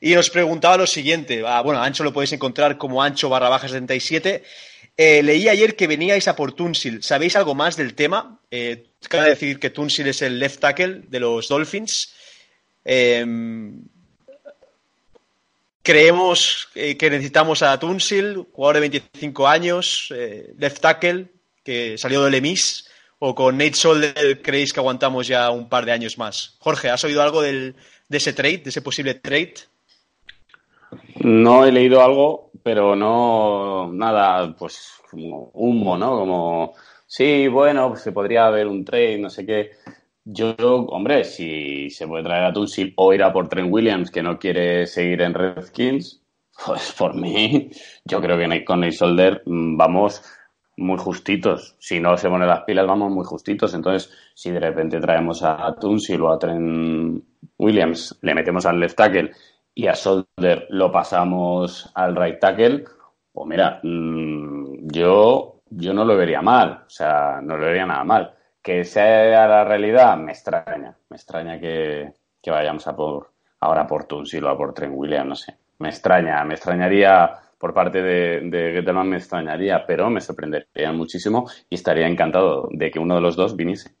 [0.00, 3.68] Y nos preguntaba lo siguiente, ah, bueno, Ancho lo podéis encontrar como Ancho barra baja
[3.68, 4.42] 77.
[4.96, 7.02] Eh, leí ayer que veníais a por Tunsil.
[7.02, 8.40] ¿Sabéis algo más del tema?
[8.50, 12.14] Eh, cabe decir que Tunsil es el left tackle de los Dolphins.
[12.88, 13.82] Em,
[15.82, 21.26] creemos eh, que necesitamos a Tunsil, jugador de 25 años, eh, left tackle,
[21.64, 25.90] que salió del EMIS, o con Nate Solder creéis que aguantamos ya un par de
[25.90, 26.56] años más.
[26.60, 27.74] Jorge, ¿has oído algo del,
[28.08, 29.54] de ese trade, de ese posible trade?
[31.16, 36.10] No he leído algo, pero no nada, pues como humo, ¿no?
[36.18, 36.74] Como,
[37.04, 39.72] sí, bueno, pues se podría haber un trade, no sé qué.
[40.28, 40.56] Yo,
[40.88, 44.40] hombre, si se puede traer a Tunsil o ir a por Trent Williams, que no
[44.40, 46.20] quiere seguir en Redskins,
[46.66, 47.70] pues por mí,
[48.04, 50.22] yo creo que con el Solder mm, vamos
[50.78, 51.76] muy justitos.
[51.78, 53.72] Si no se pone las pilas, vamos muy justitos.
[53.74, 57.22] Entonces, si de repente traemos a Tunsil o a Trent
[57.58, 59.30] Williams, le metemos al left tackle
[59.76, 62.84] y a Solder lo pasamos al right tackle,
[63.32, 66.82] pues mira, mm, yo, yo no lo vería mal.
[66.84, 68.35] O sea, no lo vería nada mal
[68.66, 70.98] que sea la realidad, me extraña.
[71.08, 72.12] Me extraña que,
[72.44, 75.56] vayamos a por ahora por Tunsil o a por Trent Williams, no sé.
[75.78, 81.76] Me extraña, me extrañaría por parte de, de me extrañaría, pero me sorprendería muchísimo y
[81.76, 83.94] estaría encantado de que uno de los dos viniese.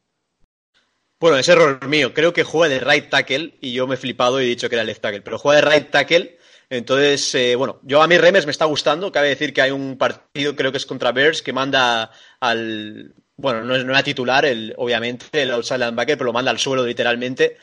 [1.20, 2.12] Bueno, es error mío.
[2.12, 4.74] Creo que juega de right tackle y yo me he flipado y he dicho que
[4.74, 6.38] era left tackle, pero juega de right tackle.
[6.70, 9.12] Entonces, eh, bueno, yo a mí Remes me está gustando.
[9.12, 12.10] Cabe decir que hay un partido, creo que es contra Bears, que manda
[12.40, 16.86] al bueno, no, era titular, el, obviamente, el outside linebacker, pero lo manda al suelo
[16.86, 17.58] literalmente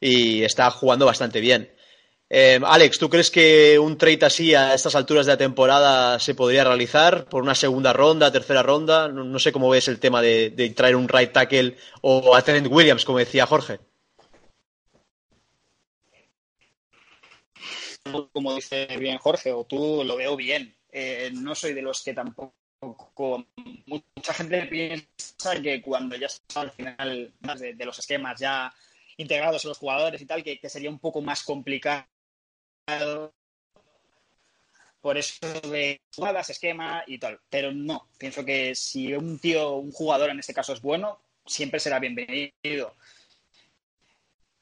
[0.00, 1.70] y está jugando bastante bien.
[2.32, 6.34] Eh, Alex, ¿tú crees que un trade así a estas alturas de la temporada se
[6.34, 9.08] podría realizar por una segunda ronda, tercera ronda?
[9.08, 13.04] No, sé cómo ves el tema de, traer un right tackle o a Trent Williams,
[13.04, 13.80] como decía Jorge.
[18.32, 20.76] Como dice bien Jorge, o tú lo veo bien.
[20.92, 22.54] Eh, no soy de los que tampoco
[23.86, 28.72] mucha gente piensa que cuando ya está al final de, los esquemas ya
[29.16, 32.06] integrados en los jugadores y tal, que, sería un poco más complicado
[35.00, 37.40] por eso de jugadas, esquema y tal.
[37.48, 41.80] Pero no, pienso que si un tío, un jugador en este caso es bueno, siempre
[41.80, 42.96] será bienvenido.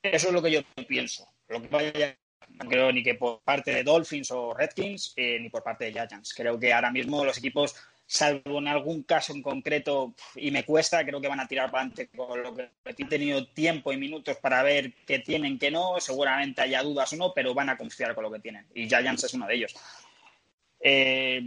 [0.02, 1.28] Eso es lo que yo pienso.
[1.48, 2.16] Lo que vaya,
[2.48, 5.92] no creo ni que por parte de Dolphins o Redskins, eh, ni por parte de
[5.92, 6.34] Giants.
[6.34, 7.74] Creo que ahora mismo los equipos
[8.10, 11.82] salvo en algún caso en concreto, y me cuesta, creo que van a tirar para
[11.82, 16.00] adelante con lo que he tenido tiempo y minutos para ver qué tienen, qué no,
[16.00, 18.66] seguramente haya dudas o no, pero van a confiar con lo que tienen.
[18.74, 19.74] Y Giants es uno de ellos.
[20.80, 21.46] Eh,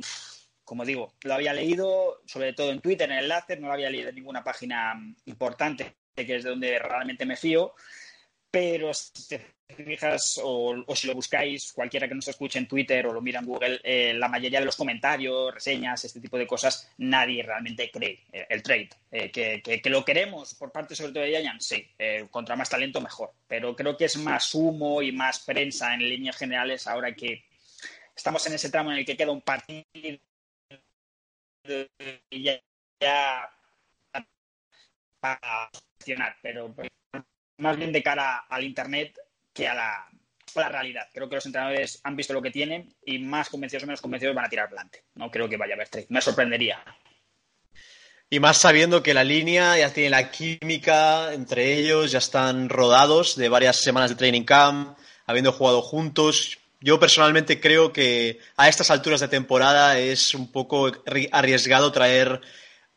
[0.63, 3.89] como digo, lo había leído, sobre todo en Twitter, en el enlace, no lo había
[3.89, 4.93] leído en ninguna página
[5.25, 7.73] importante, que es de donde realmente me fío,
[8.51, 8.91] pero
[9.71, 13.45] fijas o, si lo buscáis, cualquiera que nos escuche en Twitter o lo mira en
[13.45, 18.19] Google, eh, la mayoría de los comentarios, reseñas, este tipo de cosas, nadie realmente cree
[18.31, 18.89] eh, el trade.
[19.11, 21.87] Eh, que, lo queremos por parte sobre todo de Giants, sí,
[22.29, 26.37] contra más talento mejor, pero creo que es más humo y más prensa en líneas
[26.37, 27.43] generales ahora que
[28.15, 29.83] estamos en ese tramo en el que queda un partido
[32.29, 32.61] y ya
[35.19, 36.73] para gestionar, pero
[37.57, 39.17] más bien de cara al Internet
[39.53, 40.07] que a la,
[40.69, 41.07] realidad.
[41.13, 44.35] Creo que los entrenadores han visto lo que tienen y más convencidos o menos convencidos
[44.35, 45.03] van a tirar adelante.
[45.15, 46.07] No creo que vaya a haber trade.
[46.09, 46.83] Me sorprendería.
[48.29, 53.35] Y más sabiendo que la línea ya tiene la química entre ellos, ya están rodados
[53.35, 56.57] de varias semanas de training camp, habiendo jugado juntos.
[56.79, 60.91] Yo personalmente creo que a estas alturas de temporada es un poco
[61.31, 62.41] arriesgado traer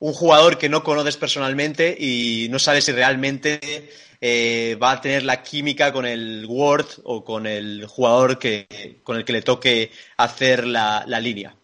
[0.05, 3.89] un jugador que no conoces personalmente y no sabes si realmente
[4.21, 9.17] eh, va a tener la química con el Word o con el jugador que, con
[9.17, 11.57] el que le toque hacer la, línea.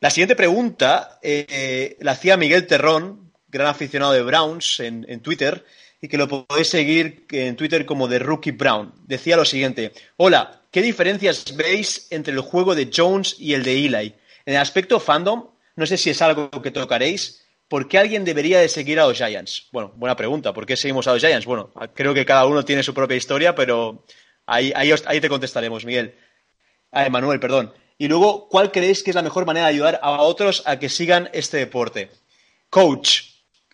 [0.00, 5.64] La siguiente pregunta eh, la hacía Miguel Terrón, gran aficionado de Browns en, Twitter,
[6.02, 8.92] y que lo podéis seguir en Twitter como de Rookie Brown.
[9.06, 13.84] Decía lo siguiente: Hola, ¿qué diferencias veis entre el juego de Jones y el de
[13.86, 14.14] Eli?
[14.46, 18.60] En el aspecto fandom, no sé si es algo que tocaréis, ¿Por qué alguien debería
[18.60, 19.68] de seguir a los Giants?
[19.70, 20.52] Bueno, buena pregunta.
[20.52, 21.46] ¿Por qué seguimos a los Giants?
[21.46, 24.04] Bueno, creo que cada uno tiene su propia historia, pero
[24.46, 26.14] ahí, ahí, te contestaremos, Miguel.
[26.90, 27.72] Ah, Manuel, perdón.
[27.98, 30.88] Y luego, ¿cuál creéis que es la mejor manera de ayudar a otros a que
[30.88, 32.10] sigan este deporte?
[32.70, 33.20] Coach,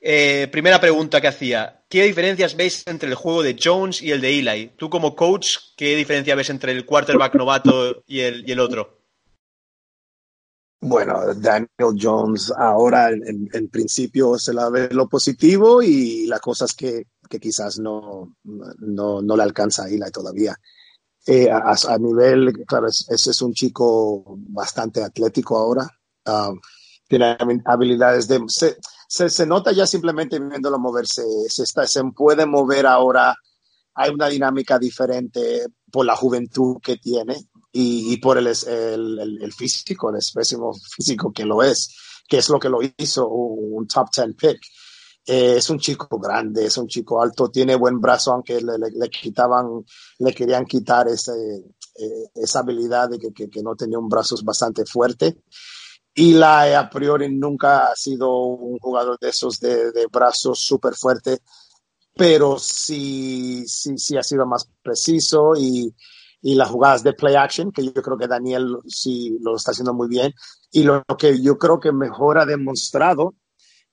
[0.00, 1.84] eh, primera pregunta que hacía.
[1.94, 4.72] ¿qué diferencias veis entre el juego de Jones y el de Eli?
[4.76, 9.03] Tú como coach, ¿qué diferencia ves entre el quarterback novato y el, y el otro?
[10.86, 17.06] Bueno, Daniel Jones ahora en, principio se la ve lo positivo y las cosas que,
[17.26, 20.54] que quizás no, no, no, le alcanza a Eli todavía.
[21.26, 25.88] Eh, a, nivel, claro, ese es un chico bastante atlético ahora.
[26.26, 26.60] Um,
[27.08, 28.44] tiene habilidades de...
[28.48, 28.76] Se,
[29.08, 31.22] se, se, nota ya simplemente viéndolo moverse.
[31.48, 33.34] Se, está, se puede mover ahora.
[33.94, 39.52] Hay una dinámica diferente por la juventud que tiene y, y por el, el, el,
[39.52, 41.92] físico, el espécimen físico que lo es,
[42.28, 44.60] que es lo que lo hizo un top 10 pick.
[45.26, 48.90] Eh, es un chico grande, es un chico alto, tiene buen brazo, aunque le, le,
[48.94, 49.84] le quitaban,
[50.18, 51.32] le querían quitar ese,
[51.96, 55.42] eh, esa habilidad de que, que, que, no tenía un brazo bastante fuerte.
[56.14, 60.94] Y la a priori nunca ha sido un jugador de esos de, de brazos súper
[60.94, 61.40] fuerte,
[62.14, 65.92] pero sí, sí, sí ha sido más preciso y,
[66.46, 69.94] y las jugadas de play action, que yo creo que Daniel sí lo está haciendo
[69.94, 70.34] muy bien.
[70.70, 73.34] Y lo que yo creo que mejor ha demostrado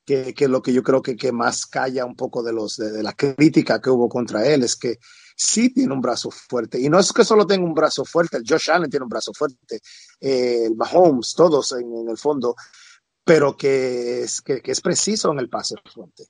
[0.05, 2.91] que, que, lo que yo creo que, que más calla un poco de, los, de,
[2.91, 4.97] de, la crítica que hubo contra él es que
[5.33, 6.77] sí tiene un brazo fuerte.
[6.77, 9.31] Y no es que solo tenga un brazo fuerte, el Josh Allen tiene un brazo
[9.33, 9.79] fuerte,
[10.19, 12.55] eh, el Mahomes, todos en, el fondo,
[13.23, 16.25] pero que es, que es preciso en el pase fuerte,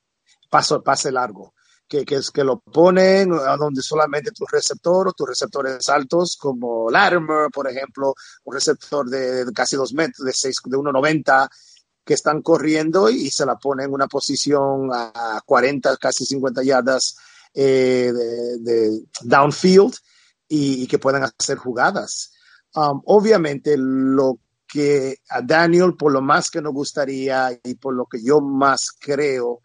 [0.51, 1.55] paso, pase largo.
[1.91, 6.37] Que, que, es que lo ponen a donde solamente tu receptor o tus receptores altos,
[6.39, 8.15] como Latimer, por ejemplo,
[8.45, 11.49] un receptor de, de casi dos metros, de, de 1,90,
[12.05, 17.17] que están corriendo y se la ponen en una posición a 40, casi 50 yardas
[17.53, 19.93] eh, de, de, downfield
[20.47, 22.31] y, y, que puedan hacer jugadas.
[22.73, 28.05] Um, obviamente, lo que a Daniel, por lo más que nos gustaría y por lo
[28.05, 29.59] que yo más creo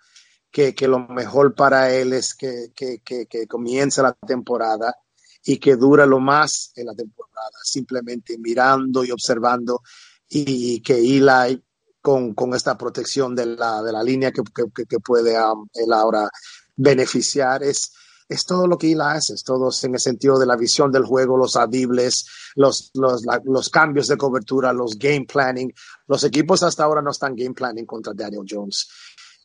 [0.57, 4.97] que, que lo mejor para él es que, que, que comience la temporada
[5.45, 9.83] y que dura lo más en la temporada, simplemente mirando y observando
[10.31, 11.63] y que Eli
[12.01, 14.41] con, con esta protección de la, de la línea que,
[14.89, 16.31] que, puede um, él ahora
[16.75, 17.63] beneficiar.
[17.63, 17.93] Es,
[18.27, 21.05] es todo lo que él hace, es todo en el sentido de la visión del
[21.05, 25.71] juego, los audibles, los, los, los cambios de cobertura, los game planning.
[26.07, 28.89] Los equipos hasta ahora no están game planning contra Daniel Jones.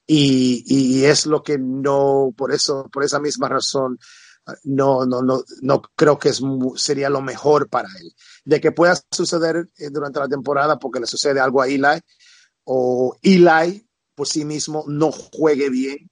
[0.08, 3.98] Y, es lo que no, por eso, por esa misma razón,
[4.64, 6.42] no, no, no, no creo que es,
[6.76, 8.14] sería lo mejor para él.
[8.44, 12.02] De que pueda suceder eh, durante la temporada porque le sucede algo a Eli,
[12.66, 16.10] o Eli por sí mismo no juegue bien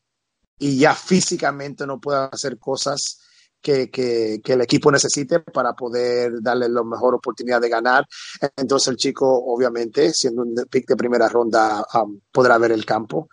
[0.58, 3.20] y ya físicamente no pueda hacer cosas
[3.62, 8.06] que, el equipo necesite para poder darle la mejor oportunidad de ganar.
[8.56, 13.30] Entonces el chico, obviamente, siendo un pick de primera ronda, um, podrá ver el campo.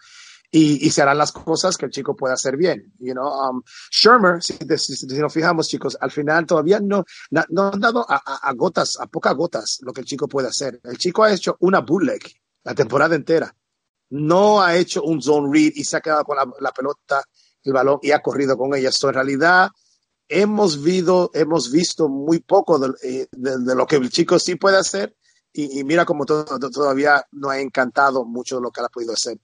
[0.59, 2.91] Y, y, se harán las cosas que el chico pueda hacer bien.
[2.99, 7.45] You know, um, Shermer, si, si, si, nos fijamos, chicos, al final todavía no, no,
[7.51, 10.49] no han dado a, a, a, gotas, a pocas gotas, lo que el chico puede
[10.49, 10.81] hacer.
[10.83, 12.23] El chico ha hecho una bootleg
[12.65, 13.55] la temporada entera.
[14.09, 17.23] No ha hecho un zone read y se ha quedado con la, la pelota,
[17.63, 18.89] el balón y ha corrido con ella.
[18.89, 19.69] Esto en realidad
[20.27, 24.55] hemos, visto, hemos visto muy poco de, eh, de, de, lo que el chico sí
[24.55, 25.15] puede hacer
[25.53, 29.39] y, y mira como todavía no ha encantado mucho lo que ha podido hacer.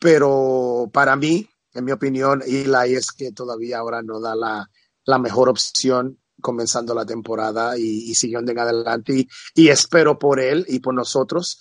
[0.00, 4.68] Pero para mí, en mi opinión, Eli es que todavía ahora no da la,
[5.04, 9.28] la mejor opción comenzando la temporada y, siguiendo en adelante.
[9.54, 11.60] Y, espero por él y por nosotros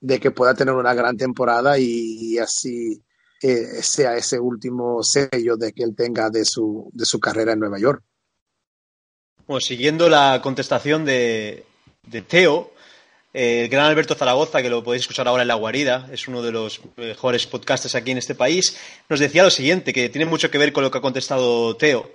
[0.00, 3.02] de que pueda tener una gran temporada y, y así
[3.40, 7.60] eh, sea ese último sello de que él tenga de su, de su carrera en
[7.60, 8.02] Nueva York.
[9.46, 11.64] Bueno, siguiendo la contestación de,
[12.06, 12.72] de Teo,
[13.34, 16.42] eh, el gran Alberto Zaragoza, que lo podéis escuchar ahora en La Guarida, es uno
[16.42, 20.50] de los mejores podcasters aquí en este país, nos decía lo siguiente, que tiene mucho
[20.50, 22.12] que ver con lo que ha contestado Teo.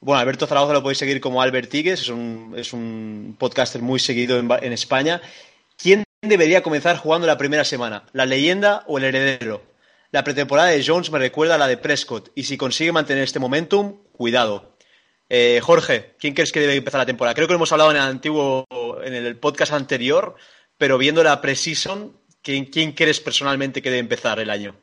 [0.00, 3.98] Bueno, Alberto Zaragoza lo podéis seguir como Albert Tigues, es un, es un podcaster muy
[3.98, 5.20] seguido en, en España.
[5.76, 8.04] ¿Quién debería comenzar jugando la primera semana?
[8.12, 9.62] ¿La leyenda o el heredero?
[10.10, 13.38] La pretemporada de Jones me recuerda a la de Prescott y si consigue mantener este
[13.38, 14.77] momentum, cuidado.
[15.28, 17.34] Eh, Jorge, ¿quién crees que debe empezar la temporada?
[17.34, 18.66] Creo que lo hemos hablado en el antiguo,
[19.02, 20.36] en el podcast anterior,
[20.76, 24.74] pero viendo la preseason, ¿quién, ¿quién crees personalmente que debe empezar el año?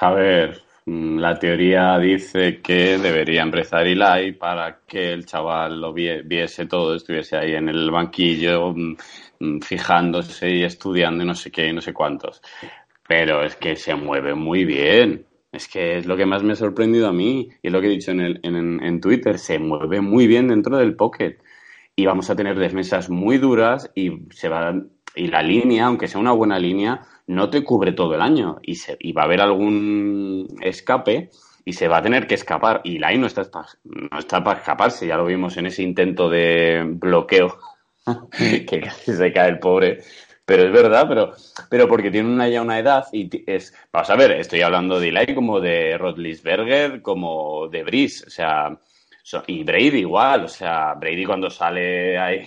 [0.00, 6.66] A ver, la teoría dice que debería empezar Eli para que el chaval lo viese
[6.66, 8.74] todo, estuviese ahí en el banquillo
[9.62, 12.42] fijándose y estudiando y no sé qué y no sé cuántos.
[13.06, 15.26] Pero es que se mueve muy bien.
[15.54, 17.86] Es que es lo que más me ha sorprendido a mí y es lo que
[17.86, 19.38] he dicho en, el, en, Twitter.
[19.38, 21.38] Se mueve muy bien dentro del pocket
[21.94, 24.74] y vamos a tener defensas muy duras y se va
[25.14, 28.74] y la línea, aunque sea una buena línea, no te cubre todo el año y,
[28.74, 31.30] se, y va a haber algún escape
[31.64, 32.80] y se va a tener que escapar.
[32.82, 33.42] Y Lai no está,
[33.84, 37.56] no está para escaparse, ya lo vimos en ese intento de bloqueo
[38.38, 40.00] que casi se cae el pobre.
[40.46, 41.32] Pero es verdad, pero,
[41.70, 43.74] pero porque tiene una, ya una edad y es...
[43.92, 48.78] Vamos a ver, estoy hablando de Eli como de Rotlisberger, como de Brice, o sea...
[49.46, 52.46] y Brady igual, o sea, Brady cuando sale ahí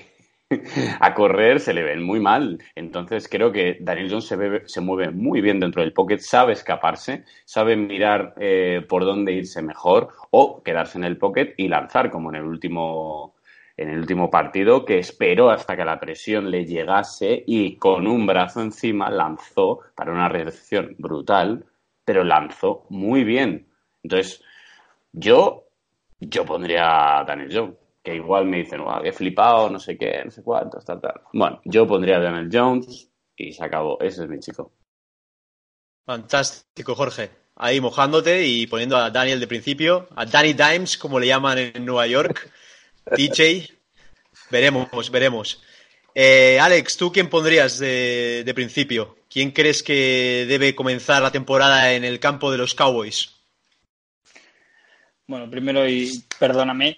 [0.99, 2.59] a correr se le ven muy mal.
[2.75, 7.23] Entonces creo que Daniel Jones se, se mueve muy bien dentro del pocket, sabe escaparse,
[7.45, 12.29] sabe mirar eh, por dónde irse mejor o quedarse en el pocket y lanzar como
[12.29, 13.36] en el último
[13.77, 18.25] en el último partido, que esperó hasta que la presión le llegase y con un
[18.25, 21.63] brazo encima lanzó para una recepción brutal,
[22.03, 23.67] pero lanzó muy bien.
[24.01, 24.43] Entonces,
[25.13, 25.67] yo,
[26.19, 30.23] yo pondría a Daniel Jones, que igual me dicen, wow, he flipado, no sé qué,
[30.25, 31.21] no sé cuánto, tal, tal.
[31.33, 33.99] Bueno, yo pondría a Daniel Jones y se acabó.
[34.01, 34.71] Ese es mi chico.
[36.05, 37.29] Fantástico, Jorge.
[37.55, 41.85] Ahí mojándote y poniendo a Daniel de principio, a Danny Dimes, como le llaman en
[41.85, 42.51] Nueva York.
[43.15, 43.69] DJ,
[44.49, 45.61] veremos, veremos.
[46.19, 49.19] Eh, Alex, ¿tú quién pondrías de, principio?
[49.29, 53.35] ¿Quién crees que debe comenzar la temporada en el campo de los Cowboys?
[55.27, 56.97] Bueno, primero, y perdóname,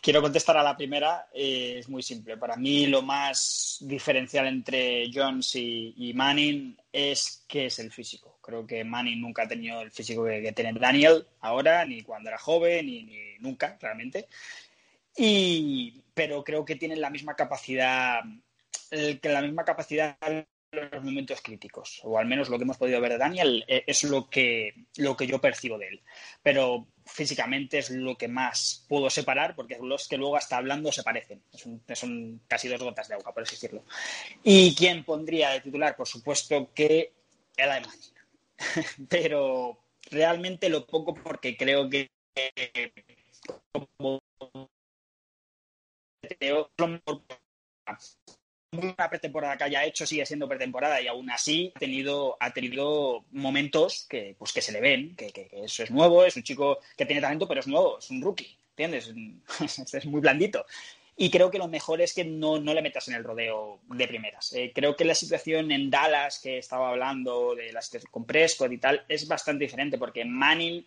[0.00, 1.26] quiero contestar a la primera.
[1.34, 2.38] Eh, es muy simple.
[2.38, 8.38] Para mí, lo más diferencial entre Jones y, y, Manning es que es el físico.
[8.40, 12.30] Creo que Manning nunca ha tenido el físico que, que tiene Daniel ahora, ni cuando
[12.30, 14.26] era joven, ni nunca, realmente.
[15.16, 18.20] Y, pero creo que tienen la misma capacidad,
[18.90, 23.12] la misma capacidad en los momentos críticos, o al menos lo que hemos podido ver
[23.12, 26.02] de Daniel eh, es lo que, lo que yo percibo de él.
[26.42, 31.02] Pero físicamente es lo que más puedo separar, porque los que luego hasta hablando se
[31.02, 31.42] parecen.
[31.52, 33.84] Son, casi dos gotas de agua, por así decirlo.
[34.42, 35.94] ¿Y quién pondría de titular?
[35.94, 37.12] Por supuesto que
[37.56, 37.96] el Alemán.
[39.08, 39.78] Pero
[40.10, 42.10] realmente lo poco porque creo que
[43.72, 44.20] como
[48.72, 53.24] una pretemporada que haya hecho sigue siendo pretemporada y aún así ha tenido, ha tenido
[53.30, 56.78] momentos que, pues, que se le ven, que, que, eso es nuevo, es un chico
[56.96, 59.12] que tiene talento, pero es nuevo, es un rookie, ¿entiendes?
[59.92, 60.64] es muy blandito.
[61.16, 64.08] Y creo que lo mejor es que no, no le metas en el rodeo de
[64.08, 64.52] primeras.
[64.54, 68.72] Eh, creo que la situación en Dallas, que estaba hablando de la situación con Prescott
[68.72, 70.86] y tal, es bastante diferente porque Manning,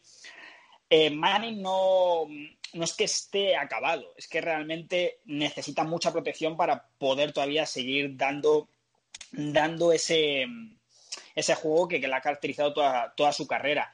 [0.90, 2.28] eh, Manning no,
[2.74, 8.16] no es que esté acabado, es que realmente necesita mucha protección para poder todavía seguir
[8.16, 8.70] dando,
[9.32, 10.46] dando ese,
[11.34, 13.92] ese juego que, que le ha caracterizado toda, toda su carrera.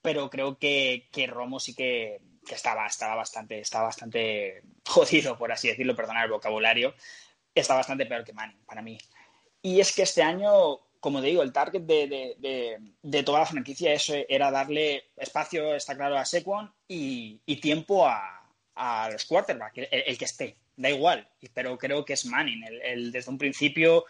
[0.00, 5.52] Pero creo que, que Romo sí que, que, estaba, estaba, bastante, estaba bastante jodido, por
[5.52, 6.94] así decirlo, perdonar el vocabulario.
[7.54, 8.98] Está bastante peor que Manning, para mí.
[9.62, 13.46] Y es que este año, como digo, el target de, de, de, de toda la
[13.46, 20.16] franquicia eso era darle espacio, está claro, a Sequon y, tiempo a, los quarterbacks, el,
[20.16, 23.10] que esté, da igual, pero creo que es Manning.
[23.10, 24.04] Desde un principio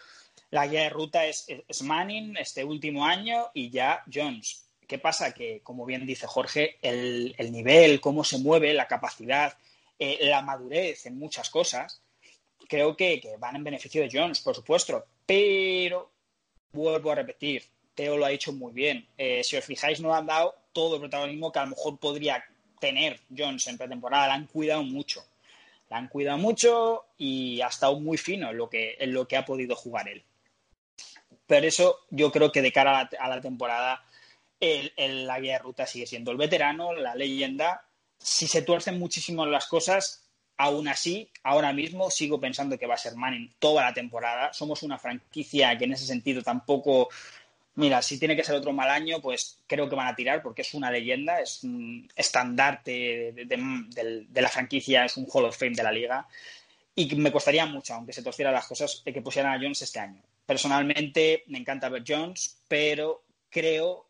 [0.51, 1.47] la guía de ruta es,
[1.81, 4.67] Manning este último año y ya Jones.
[4.87, 5.33] ¿Qué pasa?
[5.33, 9.57] Que, como bien dice Jorge, el, el nivel, cómo se mueve, la capacidad,
[9.97, 12.03] eh, la madurez en muchas cosas,
[12.69, 16.12] creo que van en beneficio de Jones, por supuesto, pero
[16.73, 17.63] vuelvo a repetir,
[17.95, 19.07] Teo lo ha hecho muy bien.
[19.17, 22.43] Eh, si os fijáis, no han dado todo el protagonismo que a lo mejor podría
[22.79, 24.27] tener Jones en pretemporada.
[24.27, 25.23] La han cuidado mucho.
[25.89, 29.37] La han cuidado mucho y ha estado muy fino en lo que, en lo que
[29.37, 30.23] ha podido jugar él.
[31.45, 34.03] Pero eso yo creo que de cara a la, temporada,
[34.59, 34.91] el,
[35.27, 37.85] la guía de ruta sigue siendo el veterano, la leyenda.
[38.17, 40.22] Si se tuercen muchísimo las cosas,
[40.57, 44.53] aún así, ahora mismo sigo pensando que va a ser Manning toda la temporada.
[44.53, 47.09] Somos una franquicia que en ese sentido tampoco
[47.75, 50.61] mira, si tiene que ser otro mal año, pues creo que van a tirar porque
[50.61, 55.83] es una leyenda, es un estandarte de, la franquicia, es un Hall of Fame de
[55.83, 56.27] la liga.
[56.95, 60.21] Y me costaría mucho, aunque se torcieran las cosas, que pusieran a Jones este año.
[60.45, 64.05] Personalmente me encanta ver Jones, pero creo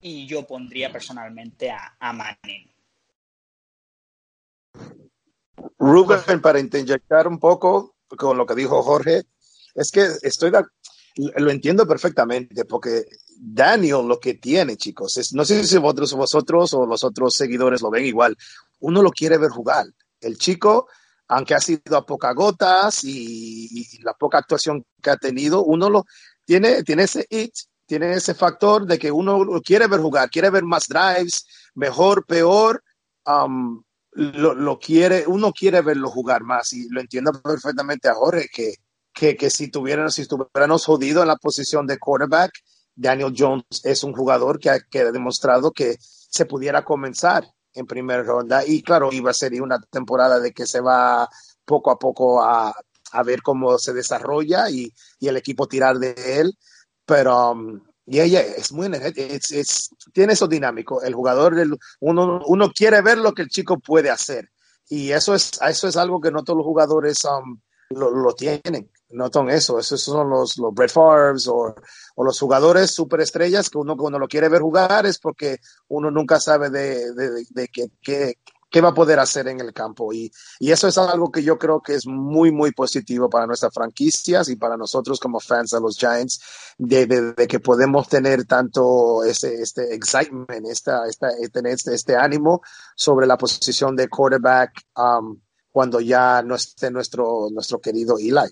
[0.00, 2.69] y yo pondría personalmente a Manning.
[5.78, 9.24] Rubén, para interjectar un poco con lo que dijo Jorge,
[9.74, 10.64] es que estoy de,
[11.36, 13.04] lo entiendo perfectamente, porque
[13.36, 17.82] Daniel lo que tiene, chicos, es, no sé si vosotros, vosotros o los otros seguidores
[17.82, 18.36] lo ven igual,
[18.80, 19.86] uno lo quiere ver jugar.
[20.20, 20.88] El chico,
[21.28, 25.88] aunque ha sido a pocas gotas y, y, la poca actuación que ha tenido, uno
[25.88, 26.04] lo
[26.44, 27.54] tiene, tiene ese it,
[27.86, 32.24] tiene ese factor de que uno lo quiere ver jugar, quiere ver más drives, mejor,
[32.26, 32.82] peor,
[33.26, 33.82] um,
[34.12, 38.74] lo, lo quiere, uno quiere verlo jugar más y lo entiendo perfectamente a Jorge que
[39.12, 42.52] que, que si, tuvieran, si estuviéramos jodidos en la posición de quarterback,
[42.94, 47.86] Daniel Jones es un jugador que ha, que ha demostrado que se pudiera comenzar en
[47.86, 51.28] primera ronda y claro, iba a ser una temporada de que se va
[51.64, 52.74] poco a poco a,
[53.12, 56.56] a ver cómo se desarrolla y, y, el equipo tirar de él,
[57.04, 61.02] pero um, y ella es muy es, tiene eso dinámico.
[61.02, 64.50] El jugador, el, uno, uno quiere ver lo que el chico puede hacer.
[64.88, 68.90] Y eso es, eso es algo que no todos los jugadores um, lo, lo, tienen.
[69.10, 69.78] Notan eso.
[69.78, 71.74] Esos son los, los Brett o,
[72.16, 76.40] o, los jugadores superestrellas que uno cuando lo quiere ver jugar es porque uno nunca
[76.40, 78.34] sabe de, de, de, de que, que,
[78.70, 80.12] qué va a poder hacer en el campo.
[80.12, 83.74] Y, y, eso es algo que yo creo que es muy, muy positivo para nuestras
[83.74, 86.40] franquicias y para nosotros como fans de los Giants,
[86.78, 92.62] de, de, de que podemos tener tanto este, este excitement, esta, esta, este, este ánimo
[92.94, 95.40] sobre la posición de quarterback um,
[95.70, 98.50] cuando ya no esté nuestro, nuestro querido Eli.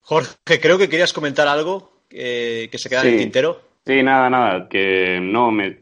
[0.00, 3.08] Jorge, creo que querías comentar algo eh, que se queda sí.
[3.08, 3.60] en el tintero.
[3.86, 5.78] Sí, nada, nada, que no, me,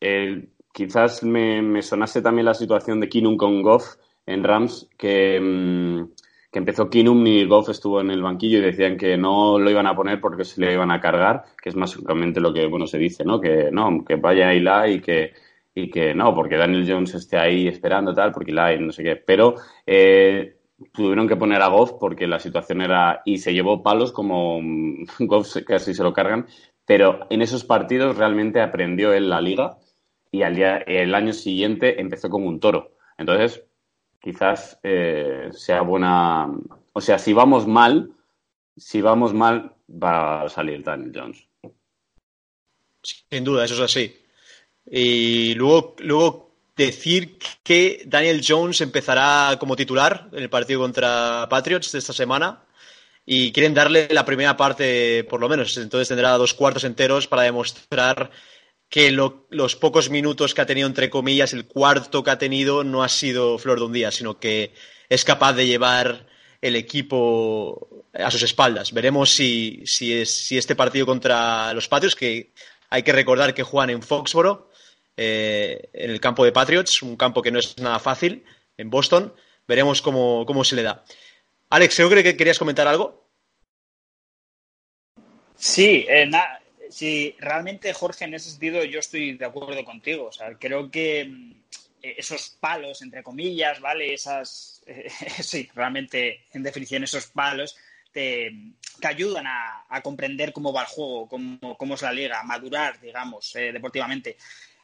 [0.00, 3.96] el, quizás me, sonase también la situación de Kinum con Goff
[4.26, 6.08] en Rams, que, mmm,
[6.50, 9.86] que empezó Kinum y Goff estuvo en el banquillo y decían que no lo iban
[9.86, 12.98] a poner porque se le iban a cargar, que es básicamente lo que bueno se
[12.98, 13.40] dice, ¿no?
[13.40, 15.32] Que no, que vaya Eli y que
[15.74, 19.16] y que no, porque Daniel Jones esté ahí esperando tal, porque Eli no sé qué,
[19.16, 19.54] pero
[19.86, 20.58] eh,
[20.92, 24.60] tuvieron que poner a Goff porque la situación era y se llevó palos como
[25.20, 26.46] Goff casi se lo cargan,
[26.86, 29.78] pero en esos partidos realmente aprendió él la liga
[30.32, 32.96] y al día, el año siguiente empezó como un toro.
[33.18, 33.62] Entonces,
[34.18, 36.50] quizás eh, sea buena.
[36.94, 38.10] O sea, si vamos mal,
[38.74, 41.46] si vamos mal, va a salir Daniel Jones.
[43.02, 44.16] Sin duda, eso es así.
[44.90, 51.92] Y luego, luego decir que Daniel Jones empezará como titular en el partido contra Patriots
[51.92, 52.62] de esta semana
[53.26, 55.76] y quieren darle la primera parte por lo menos.
[55.76, 58.30] Entonces tendrá dos cuartos enteros para demostrar
[58.92, 62.84] que lo, los pocos minutos que ha tenido, entre comillas, el cuarto que ha tenido
[62.84, 64.74] no ha sido flor de un día, sino que
[65.08, 66.26] es capaz de llevar
[66.60, 68.92] el equipo a sus espaldas.
[68.92, 72.52] Veremos si, si, es, si este partido contra los Patriots, que
[72.90, 74.70] hay que recordar que juegan en Foxboro,
[75.16, 78.44] eh, en el campo de Patriots, un campo que no es nada fácil,
[78.76, 79.32] en Boston,
[79.66, 81.02] veremos cómo, cómo se le da.
[81.70, 83.26] Alex, creo que querías comentar algo.
[85.56, 86.28] Sí, eh,
[86.92, 90.26] Sí, realmente, Jorge, en ese sentido yo estoy de acuerdo contigo.
[90.26, 91.52] O sea, creo que mm,
[92.02, 94.12] esos palos, entre comillas, ¿vale?
[94.12, 95.08] Esas, eh,
[95.42, 97.76] sí, realmente, en definición, esos palos
[98.12, 98.52] te,
[99.00, 103.00] te ayudan a, comprender cómo va el juego, cómo, cómo, es la liga, a madurar,
[103.00, 104.36] digamos, eh, deportivamente.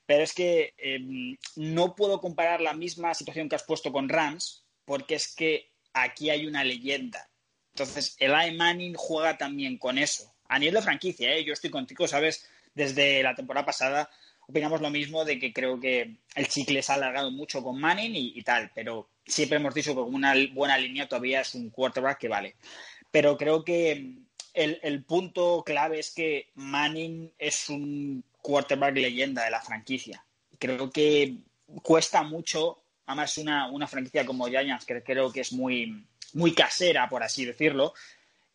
[0.07, 4.65] Pero es que eh, no puedo comparar la misma situación que has puesto con Rams,
[4.87, 7.29] porque es que aquí hay una leyenda.
[7.75, 11.45] Entonces, Eli Manning juega también con eso a nivel de franquicia, ¿eh?
[11.45, 12.49] yo estoy contigo, ¿sabes?
[12.75, 14.11] Desde la temporada pasada
[14.49, 18.13] opinamos lo mismo de que creo que el chicle se ha alargado mucho con Manning
[18.15, 22.19] y, tal, pero siempre hemos dicho que con una buena línea todavía es un quarterback
[22.19, 22.57] que vale.
[23.11, 24.15] Pero creo que
[24.55, 30.25] el, el, punto clave es que Manning es un quarterback leyenda de la franquicia.
[30.59, 31.37] Creo que
[31.83, 37.09] cuesta mucho, además una, una franquicia como Giants, que creo que es muy, muy casera,
[37.09, 37.93] por así decirlo,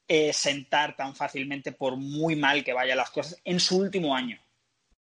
[0.07, 4.39] eh, sentar tan fácilmente por muy mal que vayan las cosas en su último año.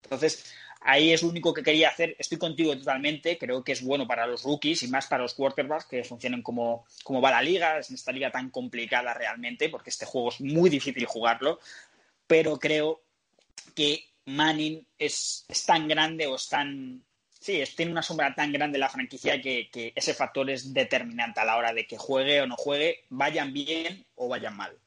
[0.03, 2.15] Entonces, ahí es lo único que quería hacer.
[2.19, 3.37] Estoy contigo totalmente.
[3.37, 6.85] Creo que es bueno para los rookies y más para los quarterbacks que funcionen como,
[7.03, 7.79] como va la liga.
[7.79, 11.59] Es esta liga tan complicada realmente, porque este juego es muy difícil jugarlo.
[12.27, 13.01] Pero creo
[13.75, 17.03] que Manning es, es tan grande o es tan.
[17.39, 21.45] Sí, tiene una sombra tan grande la franquicia que, que ese factor es determinante a
[21.45, 24.77] la hora de que juegue o no juegue, vayan bien o vayan mal.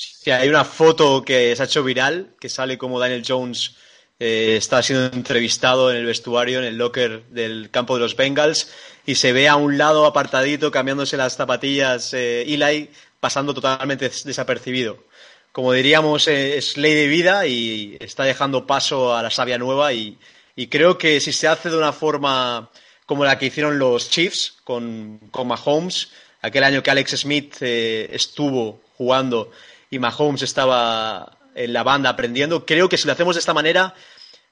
[0.00, 3.76] Sí, hay una foto que se ha hecho viral que sale como Daniel Jones
[4.18, 8.70] eh, está siendo entrevistado en el vestuario, en el locker del campo de los Bengals,
[9.04, 12.88] y se ve a un lado apartadito cambiándose las zapatillas eh, Eli,
[13.20, 15.04] pasando totalmente desapercibido.
[15.52, 19.92] Como diríamos, eh, es ley de vida y está dejando paso a la savia nueva
[19.92, 20.16] y,
[20.56, 22.70] y, creo que si se hace de una forma
[23.04, 26.08] como la que hicieron los Chiefs con, con Mahomes,
[26.40, 29.50] aquel año que Alex Smith eh, estuvo jugando
[29.90, 32.64] y Mahomes estaba en la banda aprendiendo.
[32.64, 33.94] Creo que si lo hacemos de esta manera,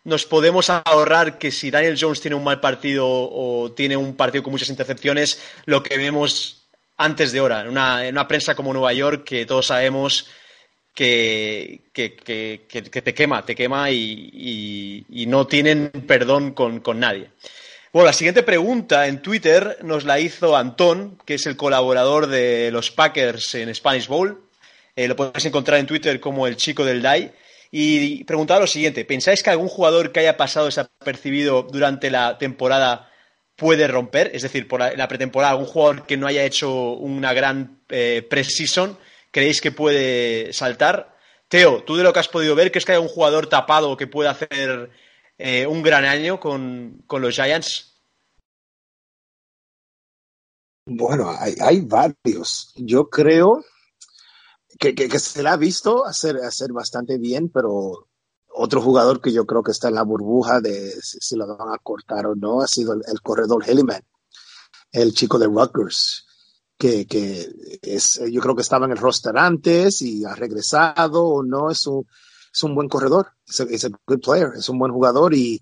[0.05, 4.43] nos podemos ahorrar que si Daniel Jones tiene un mal partido o tiene un partido
[4.43, 6.67] con muchas intercepciones, lo que vemos
[6.97, 10.27] antes de hora, en una, en una prensa como Nueva York, que todos sabemos
[10.93, 17.31] que, que, que, te quema, te quema y no tienen perdón con, con nadie.
[17.91, 22.71] Bueno, la siguiente pregunta en Twitter nos la hizo Antón, que es el colaborador de
[22.71, 24.48] los Packers en Spanish Bowl.
[25.07, 27.33] Lo podéis encontrar en Twitter como el chico del DAI.
[27.71, 33.11] Y preguntaba lo siguiente, ¿pensáis que algún jugador que haya pasado desapercibido durante la temporada
[33.57, 34.31] puede romper?
[34.33, 38.99] Es decir, por la pretemporada, algún jugador que no haya hecho una gran eh, pre-season,
[39.31, 41.15] ¿creéis que puede saltar?
[41.49, 44.07] Teo, tú de lo que has podido ver, ¿crees que hay un jugador tapado que
[44.07, 44.91] pueda hacer
[45.39, 47.97] eh, un gran año con, los Giants?
[50.85, 52.73] Bueno, hay, varios.
[52.77, 53.63] Yo creo
[54.79, 58.09] que, se le ha visto hacer, hacer bastante bien, pero
[58.49, 61.79] otro jugador que yo creo que está en la burbuja de si, lo van a
[61.79, 64.03] cortar o no ha sido el, corredor Helliman,
[64.93, 66.27] el chico de Rutgers
[66.77, 67.51] que, que
[67.83, 71.87] es, yo creo que estaba en el roster antes y ha regresado o no, es
[71.87, 72.07] un,
[72.55, 75.61] es un buen corredor, es un good player, es un buen jugador y,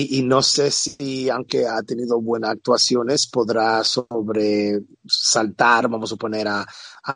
[0.00, 6.64] y, no sé si, aunque ha tenido buenas actuaciones, podrá sobresaltar, vamos a suponer, a,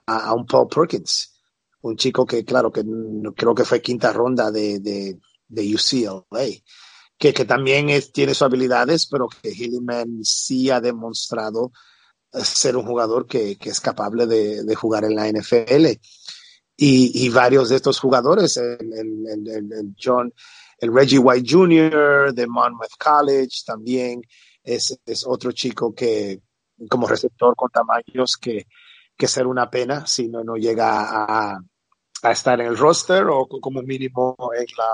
[0.07, 1.33] a, un Paul Perkins,
[1.83, 2.83] un chico que, claro, que
[3.37, 5.19] creo que fue quinta ronda de, de,
[5.49, 6.25] de UCLA.
[7.19, 11.71] Que, que también tiene sus habilidades, pero que Hilliman sí ha demostrado
[12.33, 15.87] ser un jugador que, que es capaz de, de, jugar en la NFL.
[16.77, 20.33] Y, y, varios de estos jugadores, el, el, el, John,
[20.83, 22.35] el Reggie White Jr.
[22.35, 24.21] de Monmouth College también
[24.65, 26.41] es, otro chico que
[26.89, 28.67] como receptor con tamaños que,
[29.17, 31.61] que ser una pena si no, no llega a,
[32.23, 34.93] a estar en el roster o como mínimo en la,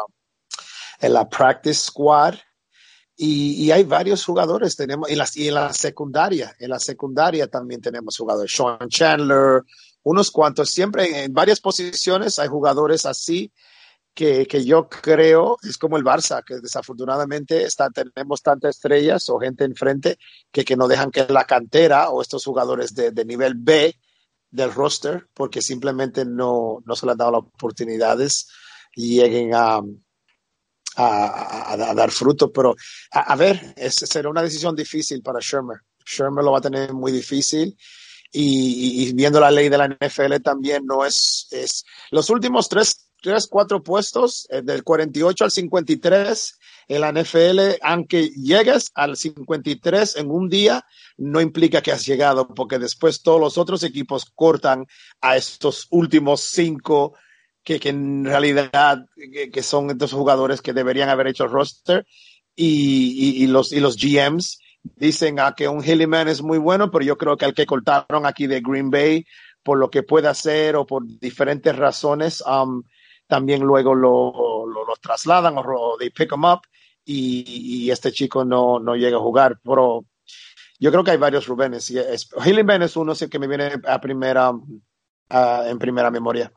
[1.01, 2.34] en la practice squad.
[3.20, 7.80] Y, hay varios jugadores, tenemos, y, las, y en la secundaria, en la secundaria también
[7.80, 9.62] tenemos jugadores, Sean Chandler,
[10.05, 13.51] unos cuantos, siempre en varias posiciones hay jugadores así
[14.19, 19.39] que, que yo creo, es como el Barça, que desafortunadamente está, tenemos tantas estrellas o
[19.39, 20.19] gente enfrente
[20.51, 23.95] que, que no dejan que la cantera o estos jugadores de, de nivel B
[24.51, 28.49] del roster, porque simplemente no, no se les han dado las oportunidades
[28.93, 29.77] y lleguen a,
[30.97, 32.51] a, a, dar fruto.
[32.51, 32.75] Pero
[33.12, 35.79] a, ver, es, será una decisión difícil para Shermer.
[36.05, 37.77] Shermer lo va a tener muy difícil.
[38.33, 43.08] Y, y, viendo la ley de la NFL también no es, es los últimos tres,
[43.21, 46.59] tres cuatro puestos, eh, del 48 al 53
[46.89, 50.85] en la NFL, aunque llegues al 53 en un día,
[51.16, 54.87] no implica que has llegado, porque después todos los otros equipos cortan
[55.21, 57.14] a estos últimos cinco
[57.62, 59.05] que, que en realidad
[59.53, 62.07] que, son estos jugadores que deberían haber hecho roster.
[62.57, 66.91] Y, y, los, y los GMs dicen a ah, que un Hilliman es muy bueno,
[66.91, 69.25] pero yo creo que al que cortaron aquí de Green Bay
[69.62, 72.83] por lo que puede hacer o por diferentes razones, um,
[73.29, 76.62] también luego lo, lo, trasladan o, they pick him up
[77.05, 79.61] y, este chico no, no llega a jugar.
[79.62, 80.05] Pero
[80.79, 81.91] yo creo que hay varios Rubenes.
[82.45, 84.53] Hilliman es uno que me viene a primera,
[85.31, 86.53] en primera memoria.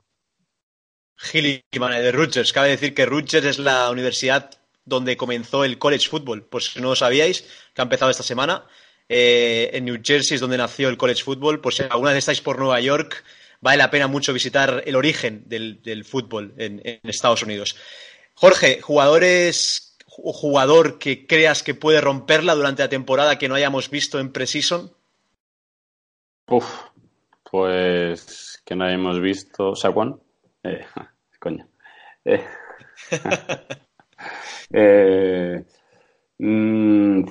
[1.31, 2.51] De Rutgers.
[2.51, 4.49] Cabe decir que Rutgers es la universidad
[4.83, 6.43] donde comenzó el college football.
[6.43, 8.65] Por si no lo sabíais, que ha empezado esta semana.
[9.07, 11.61] Eh, en New Jersey es donde nació el college football.
[11.61, 13.23] Por si alguna vez estáis por Nueva York,
[13.61, 17.77] vale la pena mucho visitar el origen del, fútbol en, Estados Unidos.
[18.33, 23.89] Jorge, jugadores o jugador que creas que puede romperla durante la temporada que no hayamos
[23.89, 24.91] visto en Precision.
[26.47, 26.65] Uf,
[27.49, 29.75] pues que no hayamos visto.
[29.75, 30.21] ¿Saquon?
[30.63, 30.85] Eh,
[31.39, 31.67] coño.
[32.25, 32.45] Eh,
[34.73, 35.63] eh,
[36.39, 37.23] mm,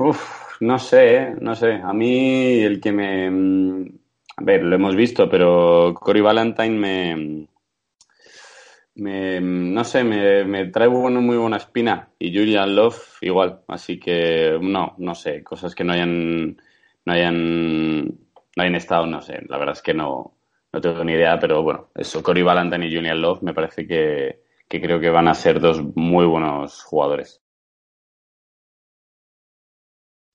[0.61, 1.73] no sé, no sé.
[1.73, 4.00] A mí el que me...
[4.41, 7.47] A ver, lo hemos visto, pero Cory Valentine me...
[8.95, 12.09] me no sé, me, me trae muy buena espina.
[12.19, 13.61] Y Julian Love igual.
[13.69, 15.45] Así que no, no sé.
[15.45, 16.57] Cosas que no hayan...
[17.05, 19.43] No hayan, no hayan estado, no sé.
[19.49, 20.37] La verdad es que no,
[20.73, 24.43] no tengo ni idea, pero bueno, eso, Cory Valentine y Julian Love me parece que,
[24.69, 27.43] creo que van a ser dos muy buenos jugadores.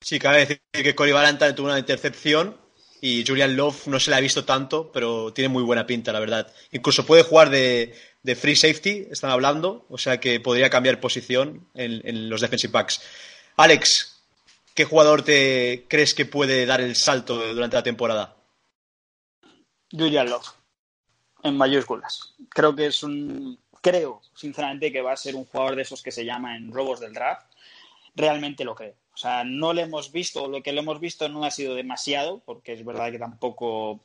[0.00, 2.65] Sí, cabe decir que Cory Valentine tuvo una intercepción
[3.06, 6.18] y Julian Love no se le ha visto tanto, pero tiene muy buena pinta, la
[6.18, 6.52] verdad.
[6.72, 7.94] Incluso puede jugar de,
[8.34, 13.00] free safety, están hablando, o sea que podría cambiar posición en, en, los defensive backs.
[13.58, 14.24] Alex,
[14.74, 18.34] ¿qué jugador te crees que puede dar el salto durante la temporada?
[19.92, 20.48] Julian Love,
[21.44, 22.34] en mayúsculas.
[22.48, 23.56] Creo que es un.
[23.80, 26.98] Creo, sinceramente, que va a ser un jugador de esos que se llama en robos
[26.98, 27.46] del draft.
[28.16, 28.96] Realmente lo creo.
[29.16, 32.42] O sea, no lo hemos visto, lo que lo hemos visto no ha sido demasiado,
[32.44, 34.00] porque es verdad que tampoco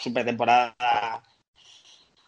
[0.00, 1.22] su pretemporada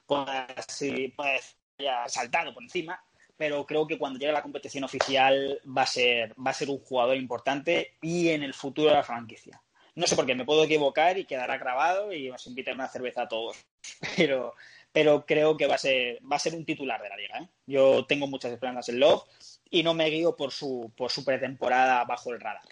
[0.07, 1.41] puede, puede
[1.81, 3.03] haya saltado por encima,
[3.37, 6.79] pero creo que cuando llegue la competición oficial va a ser, va a ser un
[6.79, 9.61] jugador importante y en el futuro de la franquicia.
[9.97, 12.89] No sé por qué, me puedo equivocar y quedará grabado y os invitaré a una
[12.89, 13.57] cerveza a todos.
[14.17, 14.55] Pero,
[14.95, 17.39] pero creo que va a ser, va a ser un titular de la liga.
[17.41, 17.49] ¿eh?
[17.67, 19.25] Yo tengo muchas esperanzas en Love
[19.69, 22.63] y no me guío por su, por su pretemporada bajo el radar.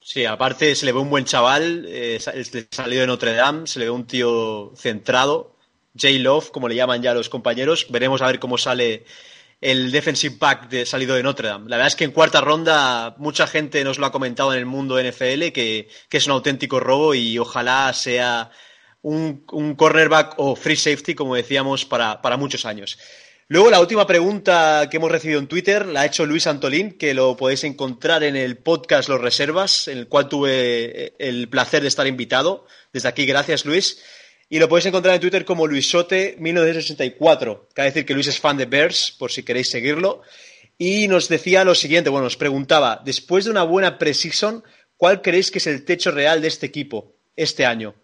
[0.00, 2.20] Sí, aparte se le ve un buen chaval, eh,
[2.70, 5.56] salido de Notre Dame, se le ve un tío centrado,
[6.00, 7.88] J-Love, como le llaman ya los compañeros.
[7.90, 9.04] Veremos a ver cómo sale
[9.60, 11.68] el defensive back de, salido de Notre Dame.
[11.68, 14.66] La verdad es que en cuarta ronda mucha gente nos lo ha comentado en el
[14.66, 18.52] mundo NFL que, que es un auténtico robo y ojalá sea
[19.02, 22.98] un, cornerback o free safety, como decíamos, para, para muchos años.
[23.48, 27.14] Luego, la última pregunta que hemos recibido en Twitter la ha hecho Luis Antolín, que
[27.14, 31.88] lo podéis encontrar en el podcast Los Reservas, en el cual tuve el placer de
[31.88, 32.64] estar invitado.
[32.92, 34.00] Desde aquí, gracias, Luis.
[34.48, 37.62] Y lo podéis encontrar en Twitter como Luisote1964.
[37.74, 40.22] Cabe decir que Luis es fan de Bears, por si queréis seguirlo.
[40.78, 44.62] Y nos decía lo siguiente, bueno, nos preguntaba, después de una buena preseason,
[44.96, 47.94] ¿cuál creéis que es el techo real de este equipo este año?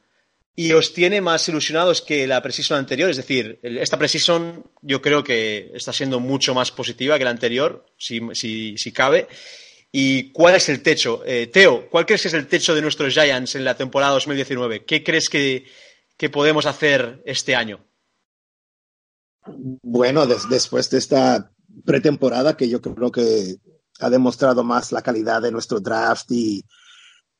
[0.58, 3.10] Y os tiene más ilusionados que la preseason anterior.
[3.10, 7.84] Es decir, esta preseason yo creo que está siendo mucho más positiva que la anterior,
[7.98, 9.28] si, si, cabe.
[9.92, 11.22] ¿Y cuál es el techo?
[11.26, 14.86] Eh, Teo, ¿cuál crees que es el techo de nuestros Giants en la temporada 2019?
[14.86, 15.66] ¿Qué crees que,
[16.32, 17.84] podemos hacer este año?
[19.82, 21.52] Bueno, después de esta
[21.84, 23.56] pretemporada que yo creo que
[24.00, 26.64] ha demostrado más la calidad de nuestro draft y,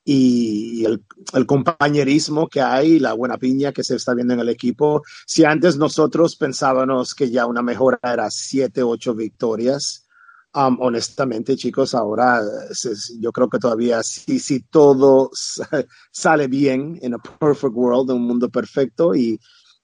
[0.09, 1.05] y el,
[1.35, 5.03] el, compañerismo que hay, la buena piña que se está viendo en el equipo.
[5.27, 10.07] Si antes nosotros pensábamos que ya una mejora era siete, ocho victorias,
[10.55, 12.41] um, honestamente, chicos, ahora
[13.19, 15.33] yo creo que todavía si, si todo
[16.13, 19.41] sale bien en a perfect world, en un mundo perfecto y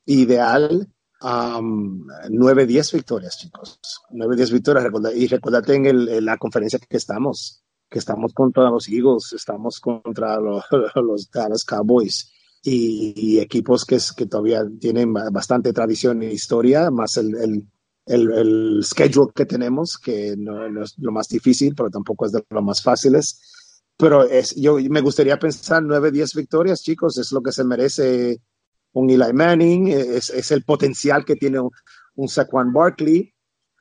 [0.06, 0.88] ideal,
[1.20, 3.80] um, 9, 10 victorias, chicos.
[4.10, 4.84] 9, 10 victorias.
[5.16, 7.61] y recordate en, el, en la conferencia que estamos
[7.92, 10.64] que estamos contra los Eagles, estamos contra los,
[10.96, 12.32] los Dallas Cowboys
[12.62, 17.34] y, equipos que, que todavía tienen bastante tradición e historia, más el,
[18.06, 22.44] el, el, schedule que tenemos, que no, es lo más difícil, pero tampoco es de
[22.50, 23.40] lo más fáciles.
[23.96, 28.40] Pero es, yo me gustaría pensar 9, 10 victorias, chicos, es lo que se merece
[28.92, 31.70] un Eli Manning, es, es el potencial que tiene un,
[32.14, 33.34] un Saquon Barkley.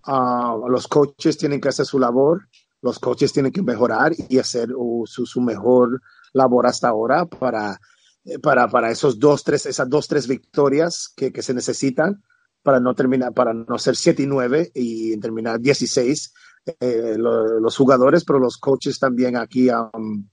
[0.08, 2.42] Uh, los coaches tienen que hacer su labor
[2.82, 4.70] los coaches tienen que mejorar y hacer
[5.06, 6.02] su, mejor
[6.34, 7.80] labor hasta ahora para,
[8.26, 12.24] eh, para, para esos dos, tres, esas dos, tres victorias que, se necesitan
[12.64, 16.34] para no terminar, para no ser 7 y 9 y terminar 16
[16.80, 20.28] eh, los jugadores, pero los coaches también aquí um,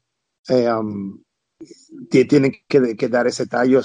[0.48, 1.22] eh, um,
[2.10, 3.80] tienen que, dar ese tallo.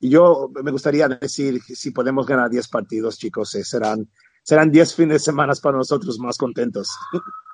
[0.00, 4.10] yo me gustaría decir si podemos ganar 10 partidos, chicos, serán,
[4.42, 6.88] serán 10 fines de semana para nosotros más contentos.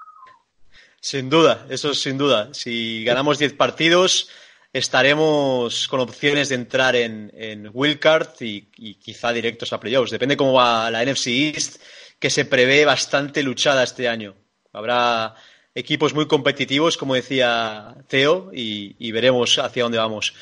[1.04, 2.48] Sin duda, eso es sin duda.
[2.54, 4.30] Si ganamos 10 partidos,
[4.72, 10.12] estaremos con opciones de entrar en, en Wildcard y, y, quizá directos a playoffs.
[10.12, 11.76] Depende cómo va la NFC East,
[12.18, 14.34] que se prevé bastante luchada este año.
[14.72, 15.34] Habrá
[15.74, 20.32] equipos muy competitivos, como decía Teo, y, veremos hacia dónde vamos.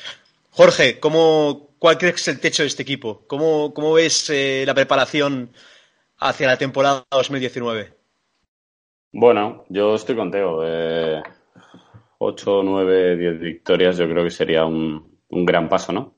[0.51, 3.25] Jorge, ¿cómo, ¿cuál crees es el techo de este equipo?
[3.27, 5.51] ¿Cómo, cómo ves eh, la preparación
[6.19, 8.02] hacia la temporada 2019?
[9.15, 10.63] Bueno, yo estoy contigo.
[10.65, 11.21] Eh,
[12.17, 16.15] 8, 9, 10 victorias yo creo que sería un, un gran paso, ¿no?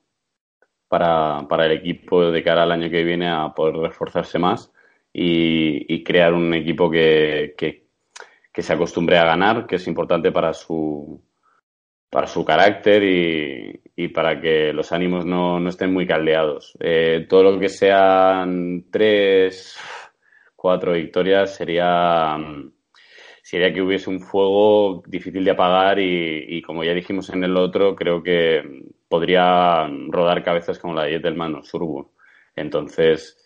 [0.87, 4.71] Para, para, el equipo de cara al año que viene a poder reforzarse más
[5.11, 10.53] y, y crear un equipo que, que, se acostumbre a ganar, que es importante para
[10.53, 11.21] su,
[12.09, 16.77] para su carácter y, y para que los ánimos no, no estén muy caldeados.
[16.79, 19.77] Eh, todo lo que sean tres,
[20.55, 22.37] cuatro victorias sería
[23.55, 27.95] sería que hubiese un fuego difícil de apagar y, como ya dijimos en el otro,
[27.95, 32.11] creo que podría rodar cabezas como la de Yetelman o Surbu.
[32.53, 33.41] Entonces,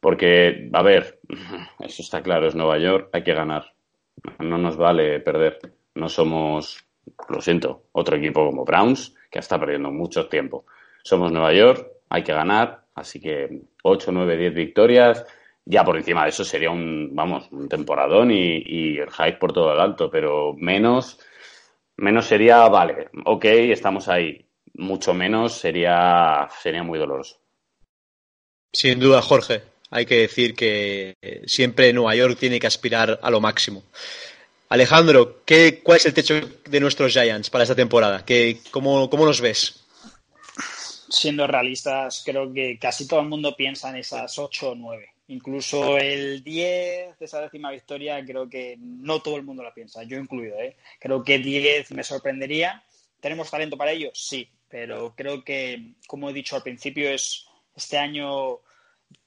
[0.00, 1.18] porque, a ver,
[1.80, 3.72] eso está claro, es Nueva York, hay que ganar.
[4.38, 5.58] No nos vale perder.
[5.94, 6.86] No somos,
[7.30, 10.66] lo siento, otro equipo como Browns, que está perdiendo mucho tiempo.
[11.02, 15.24] Somos Nueva York, hay que ganar, así que 8, 9, 10 victorias
[15.66, 19.72] ya por encima de eso sería un, vamos, un temporadón y, el hype por todo
[19.72, 21.18] el alto, pero menos,
[21.96, 24.44] menos sería, vale, ok, estamos ahí.
[24.74, 27.38] Mucho menos sería, sería muy doloroso.
[28.72, 29.62] Sin duda, Jorge.
[29.90, 31.14] Hay que decir que
[31.46, 33.84] siempre Nueva York tiene que aspirar a lo máximo.
[34.68, 36.34] Alejandro, ¿qué, ¿cuál es el techo
[36.68, 38.24] de nuestros Giants para esta temporada?
[38.24, 39.84] ¿Qué, cómo, ¿Cómo nos ves?
[41.08, 45.96] Siendo realistas, creo que casi todo el mundo piensa en esas 8 o 9 Incluso
[45.96, 50.18] el 10 de esa décima victoria creo que no todo el mundo la piensa, yo
[50.18, 50.58] incluido.
[50.60, 50.76] ¿eh?
[51.00, 52.84] Creo que 10 me sorprendería.
[53.20, 54.10] ¿Tenemos talento para ello?
[54.12, 58.60] Sí, pero creo que, como he dicho al principio, es, Este año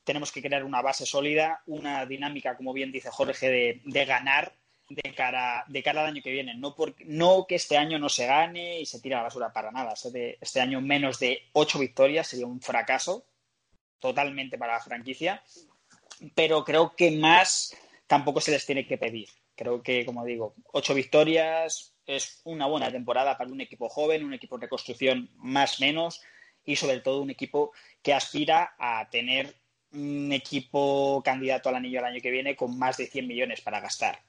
[0.04, 4.54] tenemos que crear una base sólida, una dinámica, como bien dice Jorge, de, ganar
[4.90, 6.54] de cara, de cara al año que viene.
[6.56, 6.76] No,
[7.06, 9.96] no que este año no se gane y se tire a la basura para nada.
[10.40, 13.26] Este año menos de ocho victorias sería un fracaso
[14.00, 15.44] totalmente para la franquicia,
[16.36, 17.76] pero creo que más
[18.08, 19.30] tampoco se les tiene que pedir.
[19.56, 24.34] Creo que, como digo, ocho victorias es una buena temporada para un equipo joven, un
[24.34, 26.22] equipo de reconstrucción más menos
[26.64, 27.72] y sobre todo un equipo
[28.02, 29.56] que aspira a tener
[29.92, 33.80] un equipo candidato al anillo el año que viene con más de 100 millones para
[33.80, 34.22] gastar.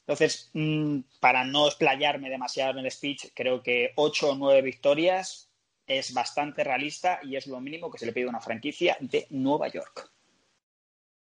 [0.00, 5.50] Entonces, mm, para no explayarme demasiado en el speech, creo que ocho o nueve victorias
[5.86, 9.26] es bastante realista y es lo mínimo que se le pide a una franquicia de
[9.30, 10.10] Nueva York.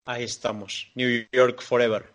[0.10, 2.12] Ahí estamos, New York Forever.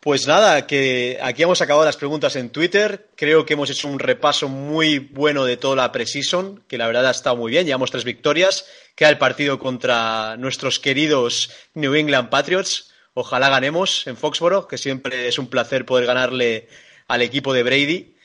[0.00, 3.08] Pues nada, que aquí hemos acabado las preguntas en Twitter.
[3.14, 7.06] Creo que hemos hecho un repaso muy bueno de toda la preseason, que la verdad
[7.06, 7.66] ha estado muy bien.
[7.66, 8.66] Llevamos tres victorias.
[8.96, 12.90] Queda el partido contra nuestros queridos New England Patriots.
[13.14, 16.66] Ojalá ganemos en Foxboro, que siempre es un placer poder ganarle
[17.06, 18.16] al equipo de Brady.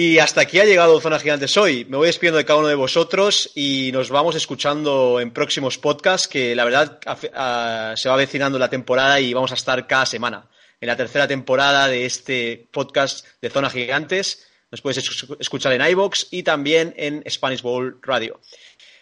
[0.00, 1.84] Y hasta aquí ha llegado Zona Gigantes hoy.
[1.86, 6.28] Me voy despidiendo de cada uno de vosotros y nos vamos escuchando en próximos podcasts
[6.28, 7.00] que la verdad
[7.96, 10.48] se va avecinando la temporada y vamos a estar cada semana.
[10.80, 14.98] En la tercera temporada de este podcast de Zona Gigantes nos puedes
[15.40, 18.38] escuchar en iBox y también en Spanish Bowl Radio.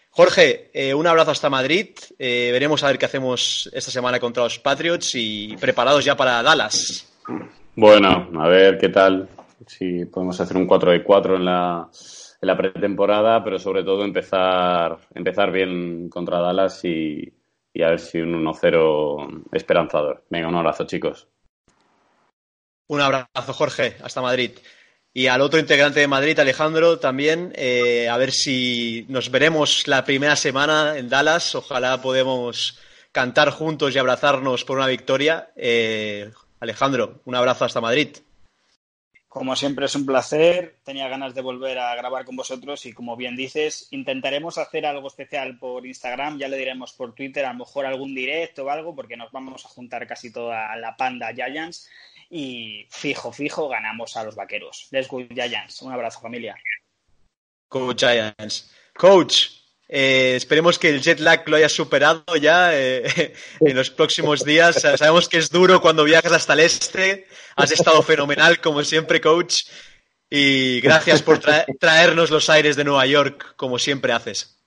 [0.09, 1.91] Jorge, eh, un abrazo hasta Madrid.
[2.19, 6.43] Eh, veremos a ver qué hacemos esta semana contra los Patriots y preparados ya para
[6.43, 7.07] Dallas.
[7.75, 9.29] Bueno, a ver qué tal
[9.67, 11.89] si podemos hacer un 4 de 4 en la,
[12.41, 17.33] en la pretemporada, pero sobre todo empezar, empezar bien contra Dallas y,
[17.83, 20.25] a ver si un 1-0 esperanzador.
[20.31, 21.29] Venga, un abrazo, chicos.
[22.89, 23.97] Un abrazo, Jorge.
[24.03, 24.53] Hasta Madrid.
[25.13, 30.05] Y al otro integrante de Madrid, Alejandro, también, eh, a ver si nos veremos la
[30.05, 31.55] primera semana en Dallas.
[31.55, 32.79] Ojalá podemos
[33.13, 35.51] cantar juntos y abrazarnos por una victoria.
[35.57, 36.31] Eh,
[36.61, 38.17] Alejandro, un abrazo hasta Madrid.
[39.37, 43.17] Como siempre es un placer, tenía ganas de volver a grabar con vosotros y como
[43.17, 47.59] bien dices, intentaremos hacer algo especial por Instagram, ya le diremos por Twitter, a lo
[47.59, 51.87] mejor algún directo o algo, porque nos vamos a juntar casi toda la panda Giants
[52.31, 54.89] y fijo, fijo, ganamos a los vaqueros.
[54.91, 55.83] Let's go Giants.
[55.83, 56.57] Un abrazo familia.
[57.69, 58.73] Coach Giants.
[58.95, 59.49] Coach,
[59.89, 64.81] eh, esperemos que el jet lag lo haya superado ya eh, en los próximos días.
[64.81, 67.27] Sabemos que es duro cuando viajas hasta el este.
[67.57, 69.65] Has estado fenomenal, como siempre, coach.
[70.29, 71.39] Y gracias por
[71.79, 74.59] traernos los aires de Nueva York, como siempre haces.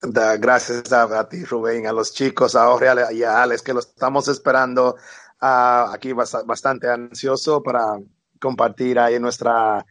[0.00, 4.28] gracias a, ti, Rubén, a los chicos, a Jorge y a Alex, que lo estamos
[4.28, 4.94] esperando
[5.40, 7.98] uh, aquí bastante ansioso para
[8.40, 9.84] compartir ahí nuestra,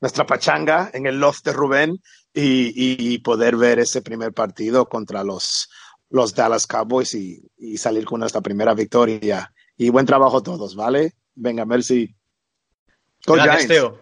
[0.00, 2.02] nuestra pachanga en el loft de Rubén
[2.38, 5.70] y, poder ver ese primer partido contra los,
[6.10, 9.52] los Dallas Cowboys y, salir con nuestra primera victoria.
[9.76, 11.14] Y buen trabajo todos, ¿vale?
[11.34, 12.14] Venga, merci.
[13.26, 13.98] Go Gracias, Giants.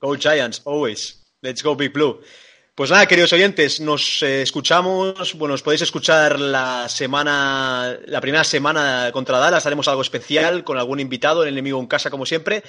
[0.00, 1.22] Go Giants, always.
[1.40, 2.20] Let's go Big Blue.
[2.74, 8.42] Pues nada, queridos oyentes, nos eh, escuchamos, bueno, os podéis escuchar la semana, la primera
[8.42, 12.64] semana contra Dallas, haremos algo especial con algún invitado, el enemigo en casa como siempre.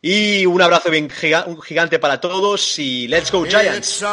[0.00, 4.04] Y un abrazo bien gigante para todos y let's go Giants.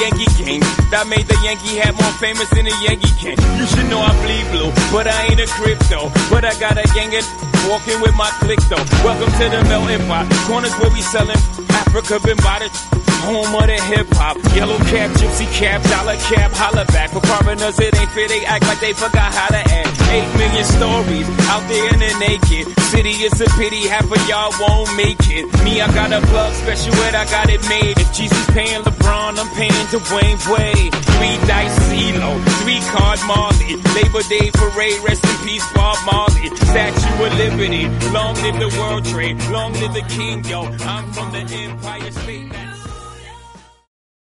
[0.00, 0.60] Yankee game.
[0.90, 3.36] That made the Yankee hat more famous than the Yankee can.
[3.58, 6.10] You should know I bleed blue, but I ain't a crypto.
[6.30, 8.84] But I got a gang of walking with my click though.
[9.04, 10.26] Welcome to the melting pot.
[10.46, 11.38] Corners where we selling
[11.70, 12.68] Africa been by the
[13.22, 14.36] home of the hip hop.
[14.54, 17.10] Yellow cap, gypsy cap, dollar cap, holla back.
[17.10, 18.28] For foreigners, it ain't fair.
[18.28, 19.94] They act like they forgot how to act.
[20.10, 23.14] Eight million stories out there in the naked city.
[23.24, 25.46] It's a pity half of y'all won't make it.
[25.64, 27.96] Me, I got a plug special ed, I got it made.
[27.98, 30.92] If Jesus paying LeBron, I'm paying Dwayne Wade.
[30.92, 32.30] Three dice CeeLo,
[32.62, 33.78] three card Marley.
[33.96, 36.50] Labor Day parade, rest in peace, Bob Marley.
[36.72, 40.62] Statue of Long live the World Trade, long live the King, yo.
[40.62, 42.71] I'm from the Empire State.